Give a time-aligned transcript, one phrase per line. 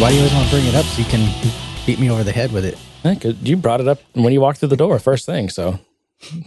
[0.00, 1.28] Why do you always want to bring it up so you can
[1.84, 2.78] beat me over the head with it?
[3.04, 5.78] Yeah, 'cause you brought it up when you walked through the door first thing, so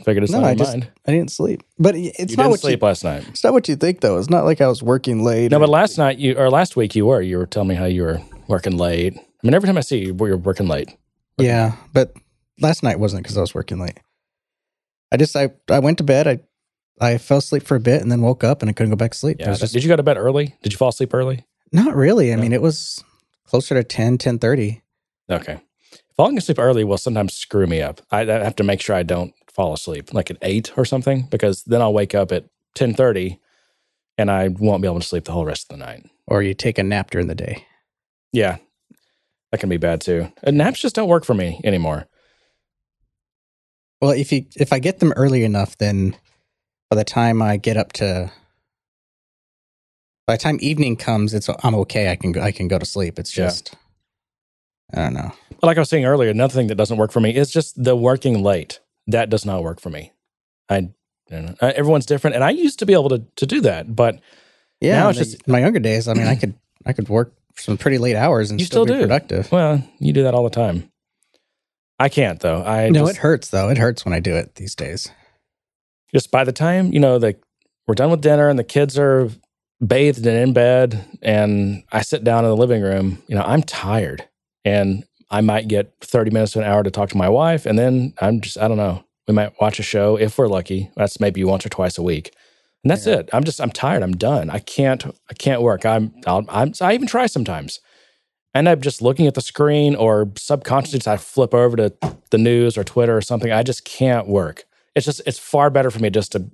[0.06, 0.90] figured it's No, not I just mind.
[1.06, 1.62] I didn't sleep.
[1.78, 3.26] But it's You not didn't what sleep you, last night.
[3.28, 4.18] it's not what you think though.
[4.18, 5.52] It's not like I was working late.
[5.52, 7.22] No, or- but last night you or last week you were.
[7.22, 9.16] You were telling me how you were working late.
[9.18, 10.90] I mean, every time I see you, you're working late.
[11.38, 12.14] yeah, but
[12.62, 14.00] last night wasn't because I was working late.
[15.12, 16.26] I just I I went to bed.
[16.26, 16.40] I
[17.06, 19.12] I fell asleep for a bit and then woke up and I couldn't go back
[19.12, 19.38] to sleep.
[19.42, 19.50] Yeah.
[19.50, 20.56] was just Did you go to bed early?
[20.64, 21.44] Did you fall asleep early?
[21.74, 22.32] not really.
[22.32, 22.42] I No.
[22.44, 23.04] mean, it was
[23.52, 24.82] closer to 10, 10.30.
[25.30, 25.60] Okay.
[26.16, 28.00] Falling asleep early will sometimes screw me up.
[28.10, 31.28] I, I have to make sure I don't fall asleep like at eight or something
[31.30, 33.40] because then I'll wake up at ten thirty
[34.18, 36.10] and I won't be able to sleep the whole rest of the night.
[36.28, 37.66] or you take a nap during the day.
[38.32, 38.58] Yeah,
[39.52, 40.32] that can be bad too.
[40.44, 42.08] And naps just don't work for me anymore.
[44.02, 46.16] Well, if you if I get them early enough, then
[46.90, 48.32] by the time I get up to
[50.28, 52.10] by the time evening comes, it's I'm okay.
[52.12, 53.20] I can go, I can go to sleep.
[53.20, 53.46] It's Yeah.
[53.46, 53.76] just
[54.94, 55.32] I don't know.
[55.60, 57.82] But like I was saying earlier, another thing that doesn't work for me is just
[57.82, 58.80] the working late.
[59.08, 60.12] That does not work for me.
[60.70, 60.90] I, I
[61.30, 61.68] don't know.
[61.70, 64.20] Everyone's different, and I used to be able to to do that, but
[64.82, 66.08] Yeah, Now it's the- just- my younger days.
[66.08, 66.56] I mean, I could
[66.86, 69.06] I could work some pretty late hours and You still, still be do.
[69.08, 69.52] productive.
[69.52, 70.90] well, you do that all the time.
[72.00, 72.64] I can't though.
[72.64, 73.70] I no, just, it hurts though.
[73.70, 75.10] It hurts when I do it these days.
[76.14, 77.36] just by the time you know the
[77.88, 79.30] we're done with dinner and the kids are
[79.86, 83.64] bathed and in bed and i sit down in the living room you know i'm
[83.64, 84.28] tired
[84.66, 87.80] and i might get 30 minutes to an hour to talk to my wife and
[87.80, 91.20] then i'm just i don't know we might watch a show if we're lucky that's
[91.20, 92.34] maybe once or twice a week
[92.84, 93.16] and that's Yeah.
[93.18, 96.74] it i'm just i'm tired i'm done i can't i can't work i'm I'll, i'm
[96.82, 97.80] i even try sometimes
[98.54, 101.94] and i'm just looking at the screen or subconsciously i flip over to
[102.32, 105.92] the news or twitter or something i just can't work it's just it's far better
[105.92, 106.50] for me just to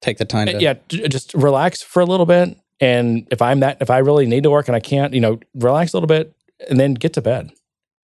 [0.00, 2.56] Take the time to yeah just relax for a little bit.
[2.80, 5.40] And if i'm that if i really need to work and i can't you know
[5.54, 6.32] relax a little bit
[6.70, 7.50] and then get to bed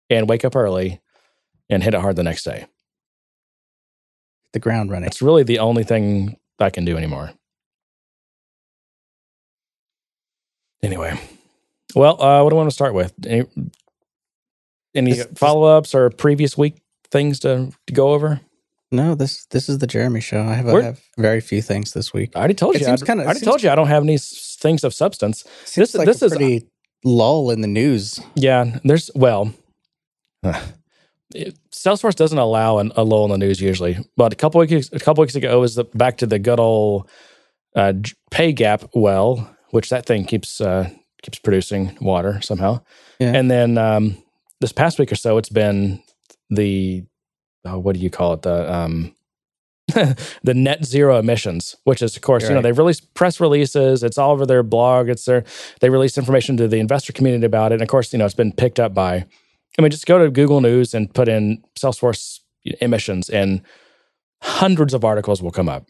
[0.09, 1.00] and wake up early
[1.69, 2.66] and hit it hard the next day.
[4.53, 5.06] The ground running.
[5.06, 7.32] it's really the only thing i can do anymore.
[10.82, 11.19] Anyway
[11.97, 13.12] well uh, what do i want to start with?
[13.26, 13.47] Any,
[14.94, 18.41] any this- follow-ups or previous week things to, to go over
[18.93, 20.43] No, this this is the Jeremy show.
[20.43, 22.31] I have, I have very few things this week.
[22.34, 23.87] i already told It you seems I, kinda- I already seems- told you i don't
[23.89, 26.67] have any things of substance Seems This- like this a is- pretty
[27.05, 28.21] lull in the news.
[28.34, 29.53] Yeah, there's well,
[31.34, 34.91] it- Salesforce doesn't allow an, a lull in the news usually, but a couple weeks
[34.93, 37.09] a couple weeks ago was the, back to the good old
[37.77, 37.93] uh,
[38.31, 40.91] pay gap well, which that thing keeps uh,
[41.22, 42.81] keeps producing water somehow,
[43.21, 43.33] Yeah.
[43.34, 44.17] and then um,
[44.61, 46.03] this past week or so, it's been
[46.51, 47.05] the
[47.65, 49.15] oh, what do you call it the um,
[49.94, 54.03] the net zero emissions, which is of course you know they've released press releases.
[54.03, 55.09] It's all over their blog.
[55.09, 55.44] It's their
[55.81, 57.76] they release information to the investor community about it.
[57.76, 59.25] And of course, you know it's been picked up by.
[59.78, 62.41] I mean, just go to Google News and put in Salesforce
[62.81, 63.62] emissions, and
[64.42, 65.87] hundreds of articles will come up.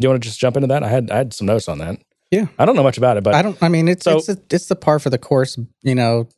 [0.00, 0.82] Do you want to just jump into that?
[0.82, 1.98] I had I had some notes on that.
[2.30, 2.46] Yeah.
[2.58, 3.60] I don't know much about it, but I don't.
[3.62, 5.58] I mean, it's So- it's a, it's the par for the course.
[5.82, 6.28] You know,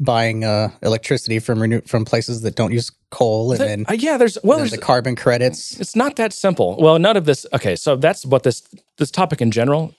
[0.00, 3.92] buying uh, electricity from renew from places that don't use coal, and th- then, uh,
[3.92, 5.78] yeah, there's well, there's the carbon credits.
[5.80, 6.76] It's not that simple.
[6.78, 7.46] Well, none of this.
[7.52, 8.62] Okay, so that's what this
[8.96, 9.94] this topic in general.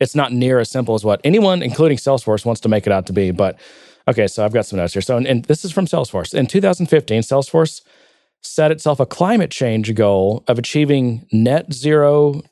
[0.00, 3.06] It's not near as simple as what anyone, including Salesforce, wants to make it out
[3.06, 3.30] to be.
[3.30, 3.58] But
[4.06, 5.02] okay, so I've got some notes here.
[5.02, 6.34] So, and, and this is from Salesforce.
[6.34, 7.82] In 2015, Salesforce
[8.42, 12.42] set itself a climate change goal of achieving net zero.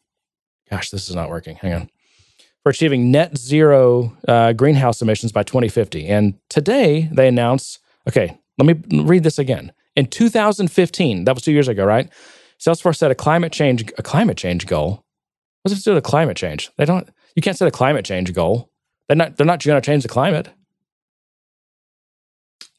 [0.71, 1.57] Gosh, this is not working.
[1.57, 1.91] Hang on.
[2.66, 6.09] For achieving net zero uh, greenhouse emissions by 2050.
[6.09, 7.78] And today they announced.
[8.09, 9.71] Okay, let me read this again.
[9.94, 12.10] In 2015, that was two years ago, right?
[12.59, 15.04] Salesforce set a climate change a climate change goal.
[15.62, 16.72] What's it to do with climate change?
[16.77, 17.09] They don't.
[17.37, 18.72] You can't set a climate change goal.
[19.06, 19.37] They're not.
[19.37, 20.48] They're not going to change the climate.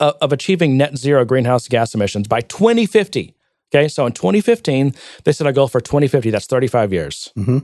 [0.01, 3.33] Uh, of achieving net zero greenhouse gas emissions by 2050.
[3.73, 4.93] Okay, so in 2015
[5.23, 6.29] they set a goal for 2050.
[6.29, 7.31] That's 35 years.
[7.35, 7.59] hmm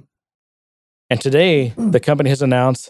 [1.14, 2.90] And today the company has announced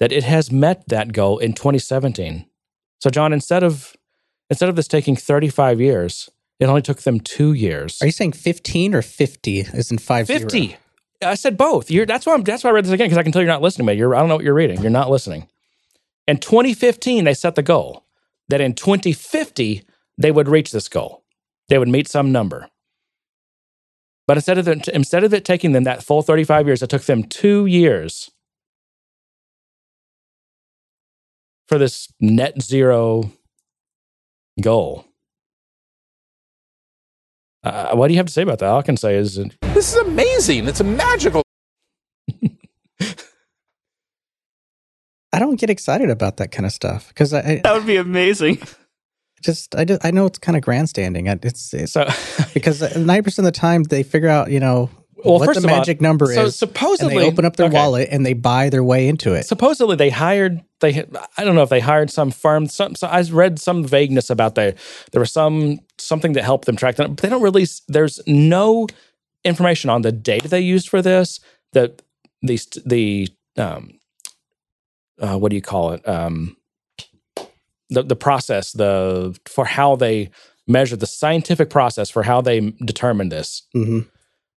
[0.00, 2.44] that it has met that goal in 2017.
[2.98, 3.96] So John, instead of
[4.50, 6.28] instead of this taking 35 years,
[6.58, 8.02] it only took them two years.
[8.02, 9.60] Are you saying fifteen or fifty?
[9.60, 10.40] Is in five zero?
[10.40, 10.78] 50.
[11.24, 11.92] I said both.
[11.92, 13.46] You're, that's why I'm, that's why I read this again because I can tell you're
[13.48, 13.86] not listening.
[13.86, 13.98] to me.
[14.00, 14.80] You're, I don't know what you're reading.
[14.82, 15.46] You're not listening.
[16.26, 18.04] In 2015, they set the goal
[18.48, 19.84] that in 2050
[20.18, 21.22] they would reach this goal.
[21.68, 22.68] They would meet some number.
[24.30, 27.02] But instead of it, instead of it taking them that full 35 years, it took
[27.02, 28.30] them two years
[31.66, 33.32] for this net zero
[34.60, 35.04] goal.
[37.64, 38.68] Uh, what do you have to say about that?
[38.68, 40.68] All I can say is This is amazing.
[40.68, 41.42] It's a magical.
[45.32, 47.96] I don't get excited about that kind of stuff because I, I That would be
[47.96, 48.62] amazing.
[49.40, 51.26] just I just I know it's kind of grandstanding.
[51.26, 52.08] It's, it's So,
[52.54, 54.90] because ninety percent of the time they figure out you know
[55.24, 57.56] well, what first the of all, magic number so is, and supposedly they open up
[57.56, 57.74] their okay.
[57.74, 59.44] wallet and they buy their way into it.
[59.44, 61.04] supposedly they hired they
[61.36, 64.54] i don't know if they hired some firm some so i read some vagueness about
[64.54, 64.74] they
[65.12, 67.14] there was some something that helped them track them.
[67.14, 68.86] but they don't release there's no
[69.44, 71.40] information on the data they used for this
[71.72, 71.92] the
[72.42, 73.92] the the um
[75.20, 76.56] uh, what do you call it um
[77.90, 80.30] the the process the for how they
[80.66, 84.00] measure the scientific process for how they determine this hmm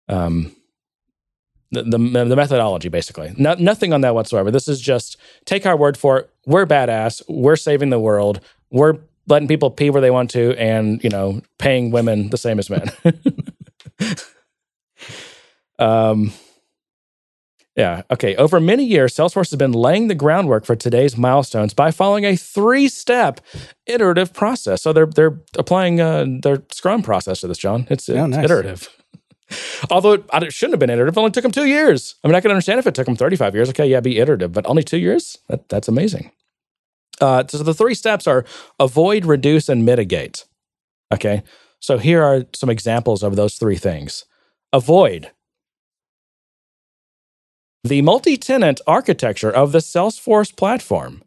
[0.08, 0.54] um,
[1.72, 3.34] the, the the methodology basically.
[3.36, 4.50] No, nothing on that whatsoever.
[4.50, 6.30] This is just take our word for it.
[6.46, 7.22] We're badass.
[7.28, 8.40] We're saving the world.
[8.70, 12.58] We're letting people pee where they want to, and you know, paying women the same
[12.58, 12.90] as men.
[15.78, 16.32] um.
[17.76, 18.02] Yeah.
[18.10, 18.36] Okay.
[18.36, 22.36] Over many years, Salesforce has been laying the groundwork for today's milestones by following a
[22.36, 23.40] three-step
[23.86, 24.82] iterative process.
[24.82, 27.86] So they're they're applying uh, their Scrum process to this, John.
[27.88, 28.44] It's, Oh, nice.
[28.44, 28.88] iterative.
[29.90, 32.14] Although it, it shouldn't have been iterative, it only took them two years.
[32.22, 33.68] I mean, I can understand if it took them 35 years.
[33.70, 35.38] Okay, yeah, be iterative, but only two years?
[35.48, 36.30] That, that's amazing.
[37.20, 38.44] Uh, so the three steps are
[38.80, 40.44] avoid, reduce, and mitigate.
[41.12, 41.42] Okay,
[41.80, 44.24] so here are some examples of those three things.
[44.72, 45.30] Avoid.
[47.84, 51.20] The multi tenant architecture of the Salesforce platform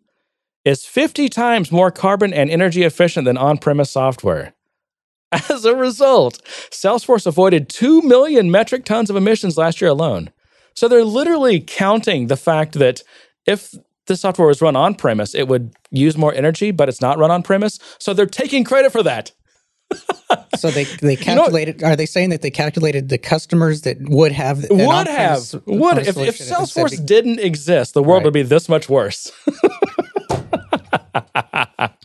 [0.64, 4.54] is 50 times more carbon and energy efficient than on premise software.
[5.50, 6.42] As a result,
[6.72, 10.32] Salesforce avoided 2 million metric tons of emissions last year alone.
[10.76, 13.04] So they're literally counting the fact that
[13.46, 13.76] if
[14.08, 17.32] the software was run on premise, it would use more energy, but it's not run
[17.32, 17.80] on premise.
[18.00, 19.34] So they're taking credit for that.
[20.58, 21.84] So they they You know- calculated.
[21.84, 26.08] are they saying that they calculated the customers that would have would have would if,
[26.08, 28.26] if solution instead of- Salesforce didn't exist, the world Right.
[28.26, 29.32] would be this much worse.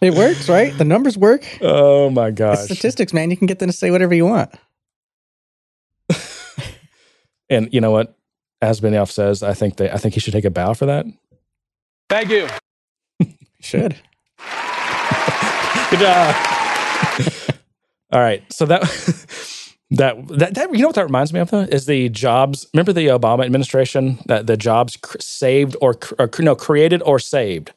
[0.03, 0.77] It works, right?
[0.79, 1.45] The numbers work.
[1.61, 2.59] oh my It's gosh!
[2.61, 3.31] statistics, man.
[3.31, 4.51] You can get them to say whatever you want.
[7.51, 8.17] And you know what?
[8.63, 11.05] As Benioff says, I think they I think he should take a bow for that.
[12.09, 12.47] Thank you.
[13.61, 13.97] Should.
[15.91, 16.37] Good job.
[18.13, 18.43] All right.
[18.53, 18.83] So that
[19.91, 22.67] that that that you know what that reminds me of though is the jobs.
[22.75, 27.19] Remember the Obama administration that the jobs cr- saved or, cr- or no created or
[27.19, 27.73] saved.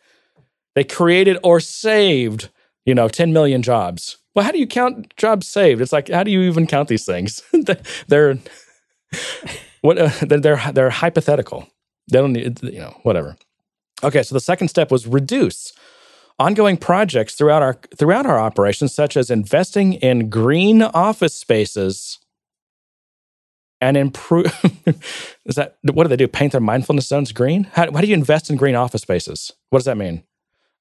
[0.76, 2.50] They created or saved
[2.86, 4.18] you know 10 million jobs.
[4.36, 5.82] Well, how do you count jobs saved?
[5.82, 7.44] It's like how do you even count these things?
[8.08, 8.38] they're
[9.82, 11.68] what uh, they're, they're they're hypothetical.
[12.12, 13.38] They don't need you know whatever.
[14.04, 15.74] Okay, so the second step was reduce
[16.40, 22.20] ongoing projects throughout our throughout our operations, such as investing in green office spaces
[23.82, 24.46] and improve.
[25.46, 26.28] is that what do they do?
[26.28, 27.66] Paint their mindfulness zones green?
[27.74, 29.52] How, how do you invest in green office spaces?
[29.70, 30.24] What does that mean?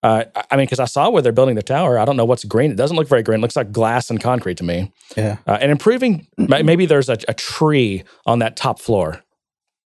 [0.03, 1.99] Uh, I- mean, because I saw where they're building the tower.
[1.99, 2.73] I don't know what's green.
[2.73, 3.39] It doesn't look very green.
[3.39, 4.93] It looks like glass and concrete to me.
[5.17, 5.37] Yeah.
[5.47, 9.23] Uh, and improving, maybe there's a, a tree on that top floor.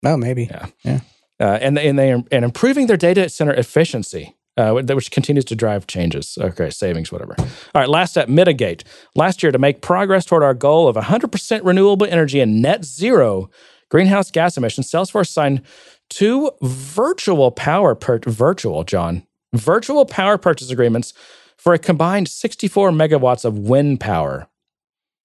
[0.05, 0.51] Oh, maybe.
[0.85, 0.99] Yeah.
[1.39, 5.87] uh, and and they and improving their data center efficiency, uh, which continues to drive
[5.87, 6.37] changes.
[6.39, 7.35] Okay, savings, whatever.
[7.39, 8.83] All right, last step: mitigate.
[9.15, 13.49] Last year, to make progress toward our goal of 100% renewable energy and net zero
[13.89, 15.61] greenhouse gas emissions, Salesforce signed
[16.09, 19.23] two virtual power per virtual John
[19.53, 21.13] virtual power purchase agreements
[21.57, 24.47] for a combined 64 megawatts of wind power,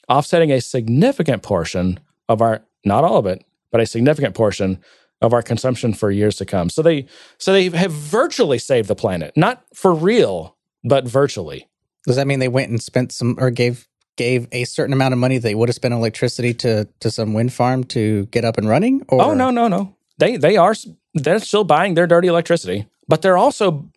[0.09, 1.99] offsetting a significant portion
[2.29, 4.79] of our not all of it, but a significant portion
[5.21, 6.71] of our consumption for years to come.
[6.71, 7.07] So they
[7.39, 11.69] so they have virtually saved the planet, not for real, but virtually.
[12.07, 15.19] Does that mean they went and spent some or gave gave a certain amount of
[15.19, 18.59] money they would have spent on electricity to to some wind farm to get up
[18.59, 19.03] and running?
[19.09, 19.95] Or Oh no, no, no.
[20.19, 20.75] They they are
[21.15, 23.89] they're still buying their dirty electricity, but they're also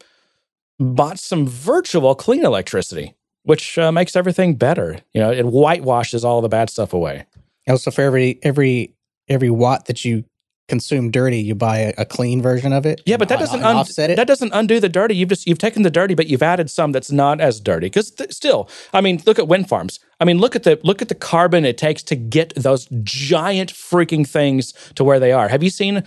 [0.80, 4.98] bought some virtual clean electricity, which uh, makes everything better.
[5.14, 7.26] You know, it whitewashes all the bad stuff away.
[7.68, 8.96] Also, for every every
[9.28, 10.26] every watt that you
[10.72, 13.02] consume dirty, you buy a, a clean version of it.
[13.06, 14.16] Yeah, but that doesn't un- offset it.
[14.16, 15.14] that doesn't undo the dirty.
[15.18, 17.88] You've just you've taken the dirty, but you've added some that's not as dirty.
[17.88, 20.00] Because th- still, I mean, look at wind farms.
[20.22, 23.74] I mean, look at the look at the carbon it takes to get those giant
[23.74, 25.50] freaking things to where they are.
[25.50, 26.04] Have you seen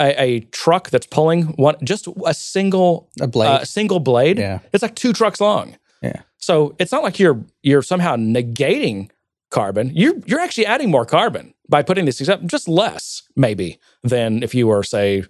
[0.00, 3.48] a, a truck that's pulling one just a single a blade.
[3.48, 4.38] uh, single blade?
[4.38, 4.58] Yeah.
[4.72, 5.76] it's like two trucks long.
[6.02, 6.22] Yeah.
[6.38, 9.10] So it's not like you're you're somehow negating
[9.50, 9.90] carbon.
[9.94, 14.42] You're you're actually adding more carbon by putting these things up, just less maybe than
[14.42, 15.24] if you were say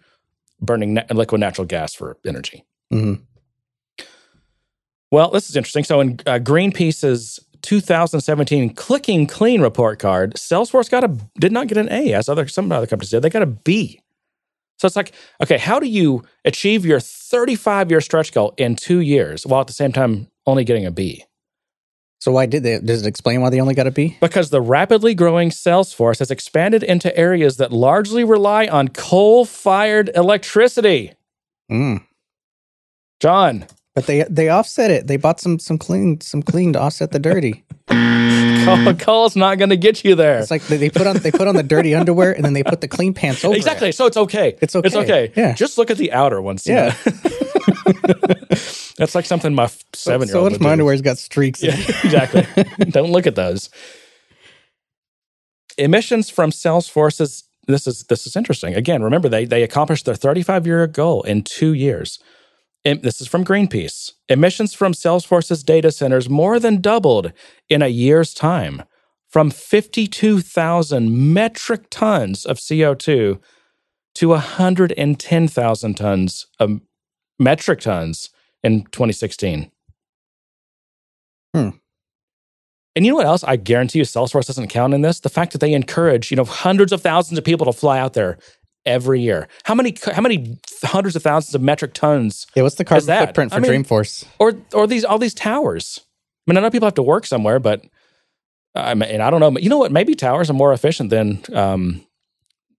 [0.61, 2.65] burning na- liquid natural gas for energy.
[2.93, 3.23] Mhm.
[5.11, 5.85] Well, this is interesting.
[5.85, 11.09] So in uh, Greenpeace's 2017 Clicking Clean report card, Salesforce got a
[11.39, 13.23] did not get an A as other some other companies did.
[13.23, 14.01] They got a B.
[14.79, 15.13] So it's like,
[15.43, 19.67] okay, how do you achieve your 35 year stretch goal in two years while at
[19.67, 21.25] the same time only getting a B?
[22.21, 22.79] So why did they?
[22.79, 24.17] Does it explain why they only got a B?
[24.21, 30.11] Because the rapidly growing Salesforce has expanded into areas that largely rely on coal fired
[30.15, 31.15] electricity.
[31.71, 32.05] Mm.
[33.21, 35.07] John, But they they offset it.
[35.07, 37.65] They bought some some clean some clean to offset the dirty.
[38.65, 39.01] coal, mm.
[39.01, 40.39] coal's not going to get you there.
[40.39, 42.63] It's like they, they put on they put on the dirty underwear and then they
[42.63, 43.55] put the clean pants over.
[43.55, 43.59] it.
[43.59, 43.93] Exactly.
[43.93, 44.57] So it's okay.
[44.61, 44.87] It's okay.
[44.87, 45.25] It's okay.
[45.25, 45.33] okay.
[45.37, 45.55] Yeah.
[45.55, 46.67] Just look at the outer ones.
[46.67, 46.95] Yeah.
[48.97, 51.63] That's like something my seven year So old what if my underwear's got streaks?
[51.63, 51.89] in Yeah, it?
[52.05, 52.47] exactly.
[52.91, 53.71] Don't look at those.
[55.79, 58.75] Emissions from Salesforce's this is this is interesting.
[58.75, 62.19] Again, remember they they accomplished their 35 year goal in two years.
[62.85, 64.13] Em- this is from Greenpeace.
[64.31, 67.33] Emissions from Salesforce's data centers more than doubled
[67.69, 68.85] in a year's time,
[69.29, 73.41] from 52,000 metric tons of CO2
[74.15, 76.81] to 110,000 tons of
[77.39, 78.31] metric tons
[78.63, 79.71] in 2016.
[81.55, 81.71] Hmm.
[82.97, 83.45] And you know what else?
[83.45, 85.21] I guarantee you Salesforce doesn't count in this.
[85.21, 88.15] The fact that they encourage, you know, hundreds of thousands of people to fly out
[88.15, 88.37] there
[88.87, 89.49] every year.
[89.65, 93.53] How many how many hundreds of thousands of metric tons Yeah, what's the carbon footprint
[93.53, 94.25] for I mean- Dreamforce?
[94.39, 96.01] or or these all these towers?
[96.47, 97.85] I mean, I know people have to work somewhere, but
[98.75, 99.51] I mean, I don't know.
[99.51, 99.93] But you know what?
[99.93, 102.05] Maybe towers are more efficient than um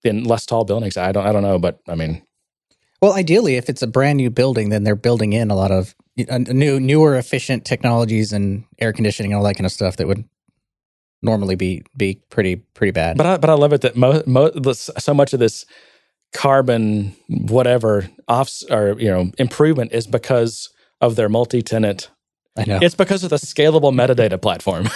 [0.04, 0.98] than less tall buildings.
[0.98, 2.24] I don't I don't know, but I mean,
[3.02, 5.96] Well, ideally, if it's a brand new building, then they're building in a lot of
[6.18, 10.24] new, newer, efficient technologies and air conditioning and all that kind of stuff that would
[11.22, 13.18] normally be be pretty pretty bad.
[13.18, 15.66] But I, but I love it that mo, mo, so much of this
[16.34, 20.70] carbon whatever off or you know improvement is because
[21.00, 22.10] of their multi-tenant.
[22.58, 22.80] I know.
[22.82, 24.90] It's because of the scalable metadata platform.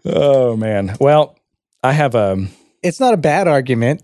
[0.04, 0.96] oh man.
[1.00, 1.36] Well,
[1.82, 2.46] I have a
[2.82, 4.02] It's not a bad argument.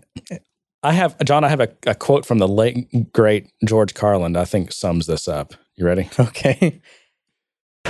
[0.83, 1.43] I have John.
[1.43, 4.35] I have a, a quote from the late great George Carlin.
[4.35, 5.53] I think sums this up.
[5.75, 6.09] You ready?
[6.19, 6.81] Okay.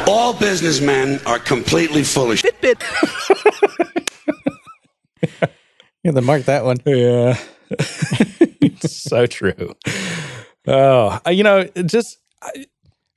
[0.07, 2.39] All businessmen are completely full of
[6.03, 6.09] shit.
[6.09, 6.77] Yeah, then mark that one.
[6.85, 7.37] Yeah.
[8.81, 9.75] so true.
[10.67, 12.17] Oh, uh, you know, it just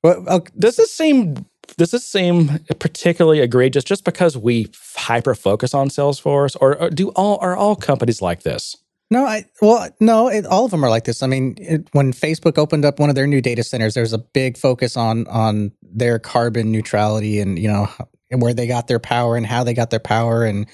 [0.03, 1.47] Well, I'll- does this seem
[1.79, 7.09] does this seem particularly egregious just because we hyper focus on Salesforce, or, or do
[7.11, 8.77] all are all companies like this?
[9.11, 11.23] no, I well, no, it, all of them are like this.
[11.23, 14.19] I mean, it, when Facebook opened up one of their new data centers, there's a
[14.19, 17.89] big focus on on their carbon neutrality and you know
[18.31, 20.67] and where they got their power and how they got their power and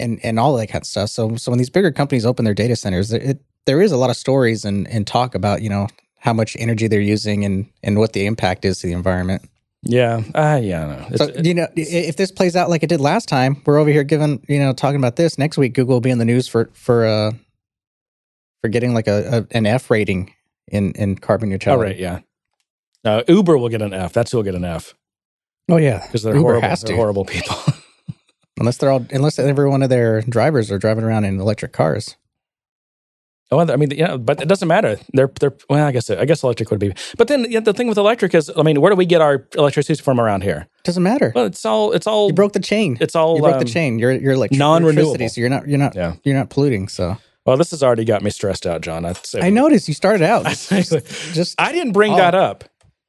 [0.00, 1.10] and and all that kind of stuff.
[1.10, 3.96] So so when these bigger companies open their data centers, it, it, there is a
[3.96, 5.88] lot of stories and and talk about you know
[6.18, 9.48] how much energy they're using and and what the impact is to the environment.
[9.82, 11.16] Yeah, uh, yeah, no.
[11.16, 14.04] So you know, if this plays out like it did last time, we're over here
[14.04, 15.38] giving you know talking about this.
[15.38, 17.32] Next week, Google will be in the news for for uh
[18.60, 20.34] for getting like a, a an F rating
[20.66, 21.90] in in carbon oh, neutrality.
[21.90, 22.20] right, yeah.
[23.04, 24.12] Uh, Uber will get an F.
[24.12, 24.94] That's who will get an F
[25.68, 26.76] Oh yeah, because they're Uber horrible.
[26.76, 27.56] They're horrible people.
[28.58, 32.16] unless they're all unless every one of their drivers are driving around in electric cars.
[33.50, 34.98] Oh, I mean, yeah, but it doesn't matter.
[35.14, 36.92] They're they're well, I guess I guess electric would be.
[37.16, 39.46] But then yeah, the thing with electric is, I mean, where do we get our
[39.54, 40.66] electricity from around here?
[40.84, 41.32] Doesn't matter.
[41.34, 42.98] Well, it's all it's all you broke the chain.
[43.00, 43.98] it's all you broke um, the chain.
[43.98, 45.28] You're you're like non-renewable.
[45.30, 46.16] so you're not you're not Yeah.
[46.24, 46.88] you're not polluting.
[46.88, 49.06] So Well, this has already got me stressed out, John.
[49.06, 50.92] I'd I noticed you started out I just,
[51.32, 52.16] just I didn't bring Oh.
[52.18, 52.64] that up.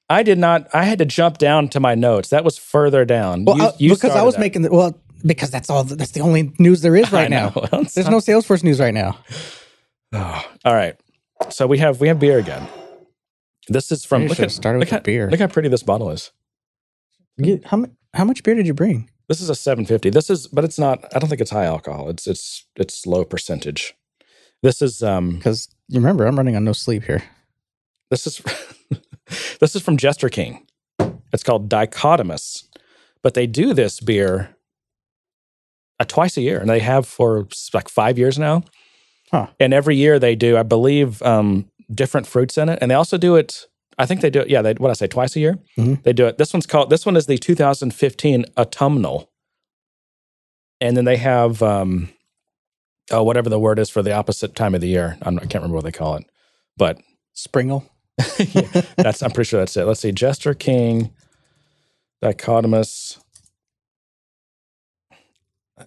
[0.10, 0.74] I did not.
[0.74, 2.30] I had to jump down to my notes.
[2.30, 3.44] That was further down.
[3.44, 4.40] well You- I- you because I was that.
[4.40, 7.50] making the well because that's all that's the only news there is right now.
[7.72, 9.18] There's not- no Salesforce news right now.
[10.12, 10.96] Oh, all right.
[11.52, 12.68] So we have we have beer again.
[13.68, 15.30] This is from look at started look with at- beer.
[15.30, 16.32] Look how pretty this bottle is.
[17.38, 19.08] You- how much how much beer did you bring?
[19.28, 20.10] This is a 750.
[20.10, 21.06] This is, but it's not.
[21.16, 22.10] I don't think it's high alcohol.
[22.10, 23.94] It's it's it's low percentage.
[24.64, 27.22] This is um Because you remember I'm running on no sleep here.
[28.10, 28.42] this is
[29.60, 30.66] this is from Jester King.
[31.32, 32.64] It's called Dichotomous,
[33.22, 34.56] but they do this beer
[36.00, 38.64] uh, twice a year, and they have for like five years now.
[39.32, 39.48] Huh.
[39.60, 43.18] And every year they do, I believe, um, different fruits in it, and they also
[43.18, 43.66] do it.
[43.98, 44.50] I think they do it.
[44.50, 45.60] Yeah, they what I say twice a year.
[45.78, 46.02] Mhm.
[46.04, 46.38] They do it.
[46.38, 46.90] This one's called.
[46.90, 49.30] This one is the 2015 autumnal,
[50.82, 52.10] and then they have um,
[53.12, 55.18] oh whatever the word is for the opposite time of the year.
[55.22, 56.24] I'm, I can't remember what they call it,
[56.78, 57.00] but
[57.34, 57.86] Springle.
[58.40, 59.86] yeah, that's I'm pretty sure that's it.
[59.86, 60.12] Let's see.
[60.12, 61.12] Jester King,
[62.24, 63.18] Dichotomous,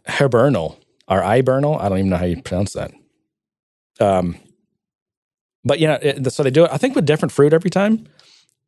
[0.06, 0.78] Hibernal,
[1.08, 1.80] or Ibernal.
[1.80, 2.92] I don't even know how you pronounce that.
[4.00, 4.36] Um,
[5.64, 6.70] but yeah, it, so they do it.
[6.72, 8.06] I think with different fruit every time,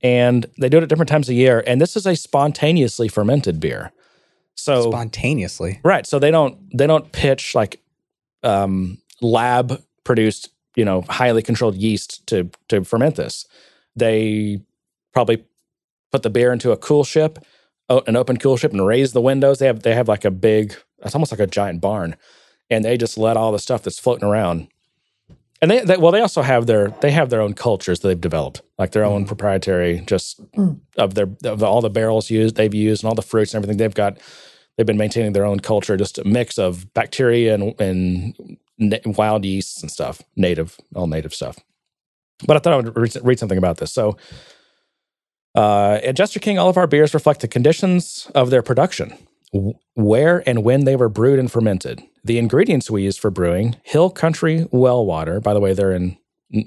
[0.02, 1.64] and they do it at different times a year.
[1.66, 3.92] And this is a spontaneously fermented beer.
[4.54, 5.80] So Spontaneously.
[5.82, 6.06] Right.
[6.06, 7.80] So they don't they don't pitch like
[8.42, 13.46] um lab produced, you know, highly controlled yeast to to ferment this.
[13.96, 14.60] They
[15.12, 15.44] probably
[16.12, 17.42] put the beer into a coolship,
[17.88, 19.58] an open coolship, and raise the windows.
[19.58, 20.74] They have they have like a big,
[21.04, 22.16] it's almost like a giant barn,
[22.70, 24.68] and they just let all the stuff that's floating around.
[25.62, 28.20] And they, they well, they also have their they have their own cultures that they've
[28.20, 30.40] developed, like their own proprietary, just
[30.96, 33.78] of their of all the barrels used they've used and all the fruits and everything
[33.78, 34.18] they've got.
[34.76, 38.34] They've been maintaining their own culture, just a mix of bacteria and and
[39.16, 41.58] wild yeasts and stuff, native, all native stuff.
[42.46, 43.92] But I thought I would read, read something about this.
[43.92, 44.16] So,
[45.54, 49.16] uh, at Jester King, all of our beers reflect the conditions of their production,
[49.94, 52.02] where and when they were brewed and fermented.
[52.24, 55.40] The ingredients we use for brewing: Hill Country well water.
[55.40, 56.16] By the way, they're in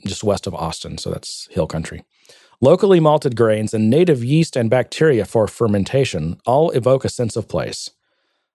[0.05, 2.03] just west of Austin, so that's Hill Country.
[2.59, 7.47] Locally malted grains and native yeast and bacteria for fermentation all evoke a sense of
[7.47, 7.91] place.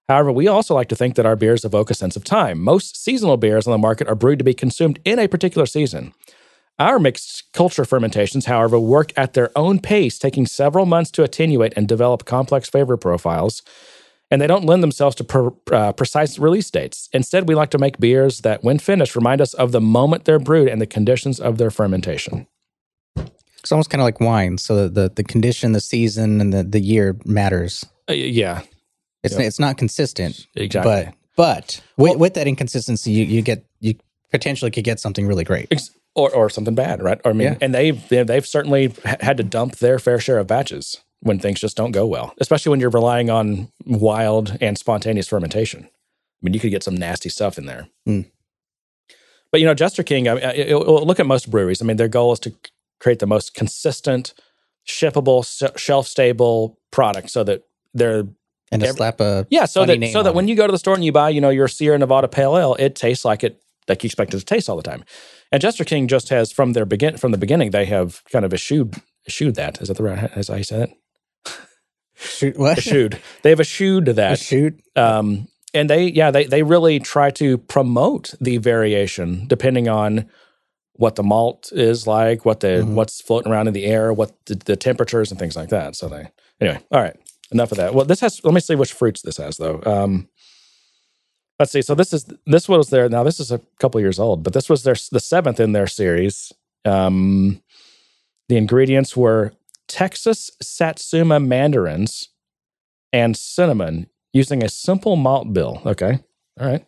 [0.09, 2.61] However, we also like to think that our beers evoke a sense of time.
[2.61, 6.13] Most seasonal beers on the market are brewed to be consumed in a particular season.
[6.79, 11.73] Our mixed culture fermentations, however, work at their own pace, taking several months to attenuate
[11.77, 13.63] and develop complex flavor profiles,
[14.33, 17.11] and they don't lend themselves to per, uh, precise release dates.
[17.13, 20.39] Instead, we like to make beers that, when finished, remind us of the moment they're
[20.39, 22.47] brewed and the conditions of their fermentation.
[23.61, 24.57] It's almost kind of like wine.
[24.57, 27.85] So the, the, the condition, the season, and the, the year matters.
[28.09, 28.63] Uh, yeah,
[29.23, 30.91] It's it's not consistent, exactly.
[30.93, 33.95] but but with, with that inconsistency, you, you get you
[34.31, 35.69] potentially could get something really great.
[35.71, 37.21] Ex- or or something bad, right?
[37.25, 37.59] Or, I mean, Yeah.
[37.61, 41.61] and they've they- they've certainly had to dump their fair share of batches when things
[41.61, 45.85] just don't go well, especially when you're relying on wild and spontaneous fermentation.
[45.85, 45.89] I
[46.43, 47.89] mean, you could get some nasty stuff in there.
[48.09, 48.29] Mm.
[49.51, 50.29] But you know, Jester King.
[50.29, 50.75] I mean, I- I- I-
[51.05, 51.81] look at most breweries.
[51.81, 52.53] I mean, their goal is to
[53.01, 54.35] create the most consistent,
[54.89, 55.45] shippable,
[55.79, 57.63] shelf stable product, so that
[57.95, 58.25] they're
[58.73, 60.49] And to Every- slap a yeah, so that so that when it.
[60.49, 62.75] you go to the store and you buy, you know, your Sierra Nevada Pale Ale,
[62.79, 65.05] it tastes like it like you expect it to taste all the time.
[65.53, 68.55] And Jester King just has from their begin from the beginning, they have kind of
[68.55, 68.95] eschewed
[69.29, 69.83] eschewed that.
[69.83, 70.91] Is that the right is how you say that?
[72.23, 73.19] Shoot what Eschewed.
[73.43, 74.39] they have eschewed that.
[74.39, 74.81] shoot.
[74.97, 80.29] Um and they yeah, they they really try to promote the variation depending on
[80.95, 82.95] what the malt is like, what the Mhm.
[82.95, 85.97] what's floating around in the air, what the, the temperatures and things like that.
[85.97, 86.29] So they
[86.61, 87.17] anyway, all right.
[87.51, 87.95] Enough of that.
[87.95, 89.81] Well, this has let me see which fruits this has though.
[89.85, 90.29] Um
[91.59, 91.83] let's see.
[91.83, 94.69] So this is this was their now this is a couple years old, but this
[94.69, 96.53] was their the seventh in their series.
[96.85, 97.63] Um
[98.49, 99.53] the ingredients were
[99.93, 102.31] Texas Satsuma mandarins
[103.13, 105.83] and cinnamon using a simple malt bill.
[105.85, 106.19] Okay.
[106.59, 106.87] All right.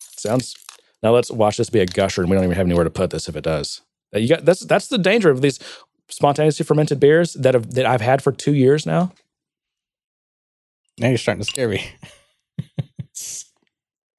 [0.00, 0.56] Sounds
[1.00, 3.10] now let's watch this be a gusher and we don't even have anywhere to put
[3.10, 3.82] this if it does.
[4.12, 5.60] You got that's that's the danger of these
[6.08, 9.12] spontaneously fermented beers that have that I've had for two years now.
[10.98, 11.88] Now you're starting to scare me.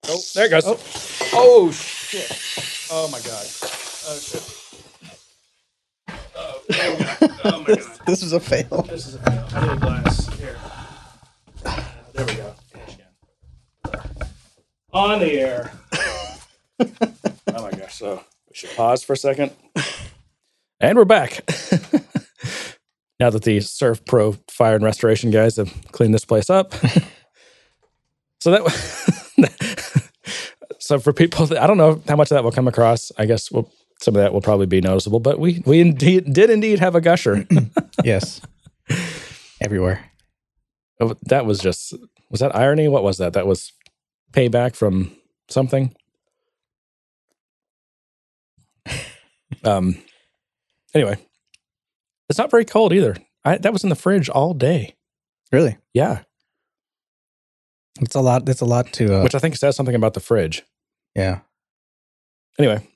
[0.07, 0.63] Oh, there it goes.
[0.67, 0.79] Oh.
[1.33, 2.31] oh, shit.
[2.91, 3.47] Oh my god.
[4.07, 4.65] Oh shit.
[6.37, 7.14] Oh,
[7.45, 7.99] oh my god.
[8.07, 8.81] this is a fail.
[8.89, 9.47] This is a fail.
[9.53, 10.33] I need a glass.
[10.37, 10.57] Here.
[11.65, 12.55] Uh, there we go.
[14.93, 15.71] On the air.
[16.79, 16.87] oh
[17.49, 17.95] my gosh.
[17.95, 19.51] So we should pause for a second.
[20.79, 21.43] And we're back.
[23.19, 26.73] now that the Servpro Fire and Restoration guys have cleaned this place up.
[28.39, 30.09] so that
[30.79, 33.11] so for people that, I don't know how much of that will come across.
[33.17, 36.49] I guess we'll, some of that will probably be noticeable, but we we indeed did
[36.49, 37.45] indeed have a gusher.
[38.03, 38.41] yes.
[39.61, 40.11] Everywhere.
[40.99, 41.93] Oh, that was just
[42.29, 42.87] was that irony?
[42.87, 43.33] What was that?
[43.33, 43.71] That was
[44.31, 45.15] payback from
[45.49, 45.95] something.
[49.63, 49.97] Um.
[50.93, 51.17] Anyway,
[52.29, 53.15] it's not very cold either.
[53.43, 54.95] I, that was in the fridge all day.
[55.51, 55.77] Really?
[55.93, 56.21] Yeah,
[58.01, 58.47] It's a lot.
[58.49, 59.19] It's a lot to.
[59.19, 60.63] Uh, which I think says something about the fridge.
[61.15, 61.39] yeah.
[62.59, 62.87] Anyway,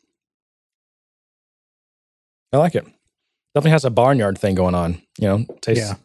[2.54, 2.86] I like it.
[3.54, 5.02] Definitely has a barnyard thing going on.
[5.18, 5.90] You know, tastes.
[5.90, 5.96] Yeah.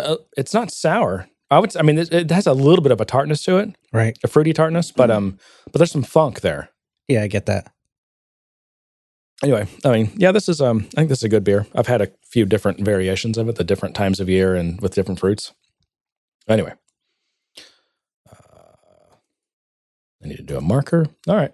[0.00, 1.28] Uh, it's not sour.
[1.50, 1.76] I would.
[1.76, 4.16] I mean, it, it has a little bit of a tartness to it, Right.
[4.24, 6.70] a fruity tartness, but um, but there's some funk there.
[7.06, 7.70] Yeah, I get that.
[9.42, 11.66] anyway, I mean, yeah, this is um, I think this is a good beer.
[11.74, 14.94] I've had a few different variations of it, the different times of year and with
[14.94, 15.52] different fruits.
[16.48, 16.72] Anyway,
[18.30, 19.14] uh,
[20.24, 21.06] I need to do a marker.
[21.28, 21.52] All right,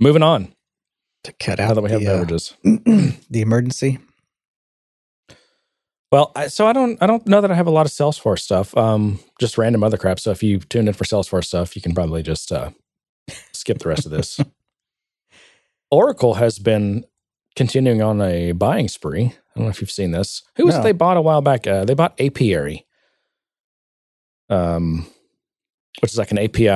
[0.00, 0.54] moving on.
[1.26, 3.98] To cut Now out that we have the, uh, the emergency.
[6.12, 8.38] well, I, so I don't, I don't know that I have a lot of Salesforce
[8.40, 8.76] stuff.
[8.76, 10.20] Um, just random other crap.
[10.20, 12.70] So if you tuned in for Salesforce stuff, you can probably just uh,
[13.52, 14.38] skip the rest of this.
[15.90, 17.04] Oracle has been
[17.56, 19.24] continuing on a buying spree.
[19.24, 20.42] I don't know if you've seen this.
[20.56, 20.84] Who was it No.
[20.84, 21.66] they bought a while back?
[21.66, 22.86] Uh, they bought Apiary.
[24.48, 25.08] Um,
[26.00, 26.68] which is like an API,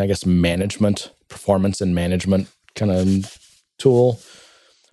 [0.00, 3.38] I guess, management, performance and management kind of
[3.78, 4.18] tool.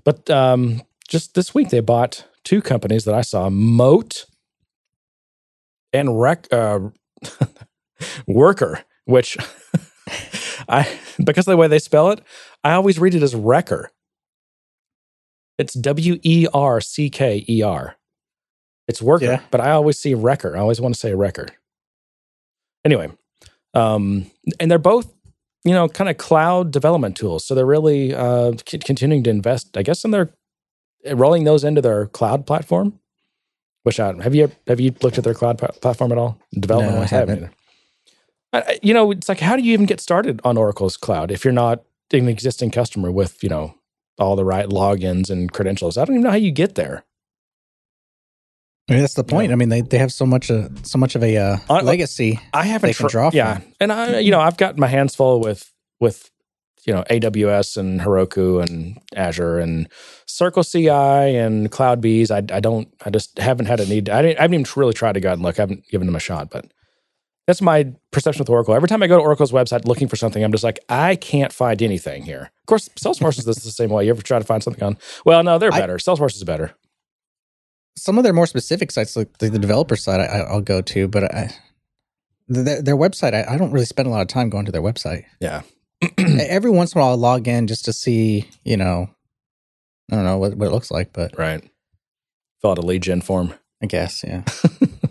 [0.03, 4.25] But um, just this week, they bought two companies that I saw Moat
[5.93, 6.79] and Rec, uh,
[8.27, 9.37] Wercker, which
[10.69, 10.87] I,
[11.23, 12.21] because of the way they spell it,
[12.63, 13.91] I always read it as Wrecker.
[15.57, 17.95] It's W E R C K E R.
[18.87, 19.41] It's Wercker, Yeah.
[19.51, 20.55] but I always see Wrecker.
[20.55, 21.47] I always want to say Wrecker.
[22.83, 23.09] Anyway,
[23.73, 25.11] um, and they're both,
[25.65, 27.45] you know, kind of cloud development tools.
[27.45, 30.29] So they're really uh, c- continuing to invest, I guess, in their
[31.13, 32.99] rolling those into their cloud platform.
[33.83, 36.39] Which I have you have you looked at their cloud pla- platform at all?
[36.53, 37.29] Development No, I wise, haven't.
[37.29, 37.43] haven't.
[37.45, 37.53] either.
[38.53, 41.31] I- I- you know, it's like how do you even get started on Oracle's cloud
[41.31, 43.75] if you're not an existing customer with you know
[44.19, 45.97] all the right logins and credentials?
[45.97, 47.03] I don't even know how you get there.
[48.87, 49.51] I mean, that's the point.
[49.51, 52.39] I mean, they, they have so much uh, so much of a uh, I- legacy.
[52.53, 53.31] I haven't They can draw.
[53.33, 56.29] Yeah, and I, you know, I've got my hands full with with
[56.85, 59.89] you know AWS and Heroku and Azure and
[60.27, 62.29] CircleCI and CloudBees.
[62.29, 62.87] I, I don't.
[63.03, 64.09] I just haven't had a need.
[64.09, 65.57] I, didn't, I haven't even really tried to go out and look.
[65.59, 66.65] I haven't given them a shot, but
[67.47, 68.75] that's my perception with Oracle.
[68.75, 71.51] Every time I go to Oracle's website looking for something, I'm just like, I can't
[71.53, 72.51] find anything here.
[72.61, 74.05] Of course, Salesforce is the same way.
[74.05, 74.97] You ever try to find something on?
[75.25, 75.97] Well, no, they're I- better.
[75.97, 76.75] Salesforce is better.
[77.97, 81.07] Some of their more specific sites, like the, the developer side, I, I'll go to,
[81.07, 81.55] but I,
[82.47, 84.81] their, their website, I, I don't really spend a lot of time going to their
[84.81, 85.25] website.
[85.39, 85.61] Yeah.
[86.17, 89.09] Every once in a while, I'll log in just to see, you know,
[90.11, 91.63] I don't know what, what it looks like, but Right.
[92.61, 93.53] Fill out a lead gen form.
[93.81, 94.43] I guess, yeah.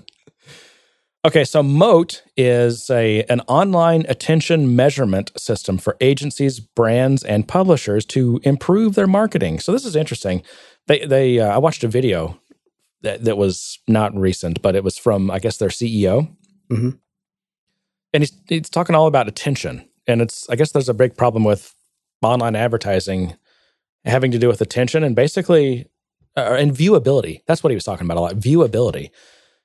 [1.26, 8.04] Okay, so Moat is a an online attention measurement system for agencies, brands, and publishers
[8.06, 9.58] to improve their marketing.
[9.58, 10.42] So this is interesting.
[10.86, 12.38] They they uh, I watched a video
[13.04, 16.28] that that was not recent, but it was from I guess their CEO,
[16.70, 16.98] Mhm.
[18.12, 19.88] and he's he's talking all about attention.
[20.06, 21.74] And it's I guess there's a big problem with
[22.22, 23.34] online advertising
[24.04, 25.86] having to do with attention and basically
[26.36, 27.40] uh, and viewability.
[27.46, 28.36] That's what he was talking about a lot.
[28.36, 29.10] Viewability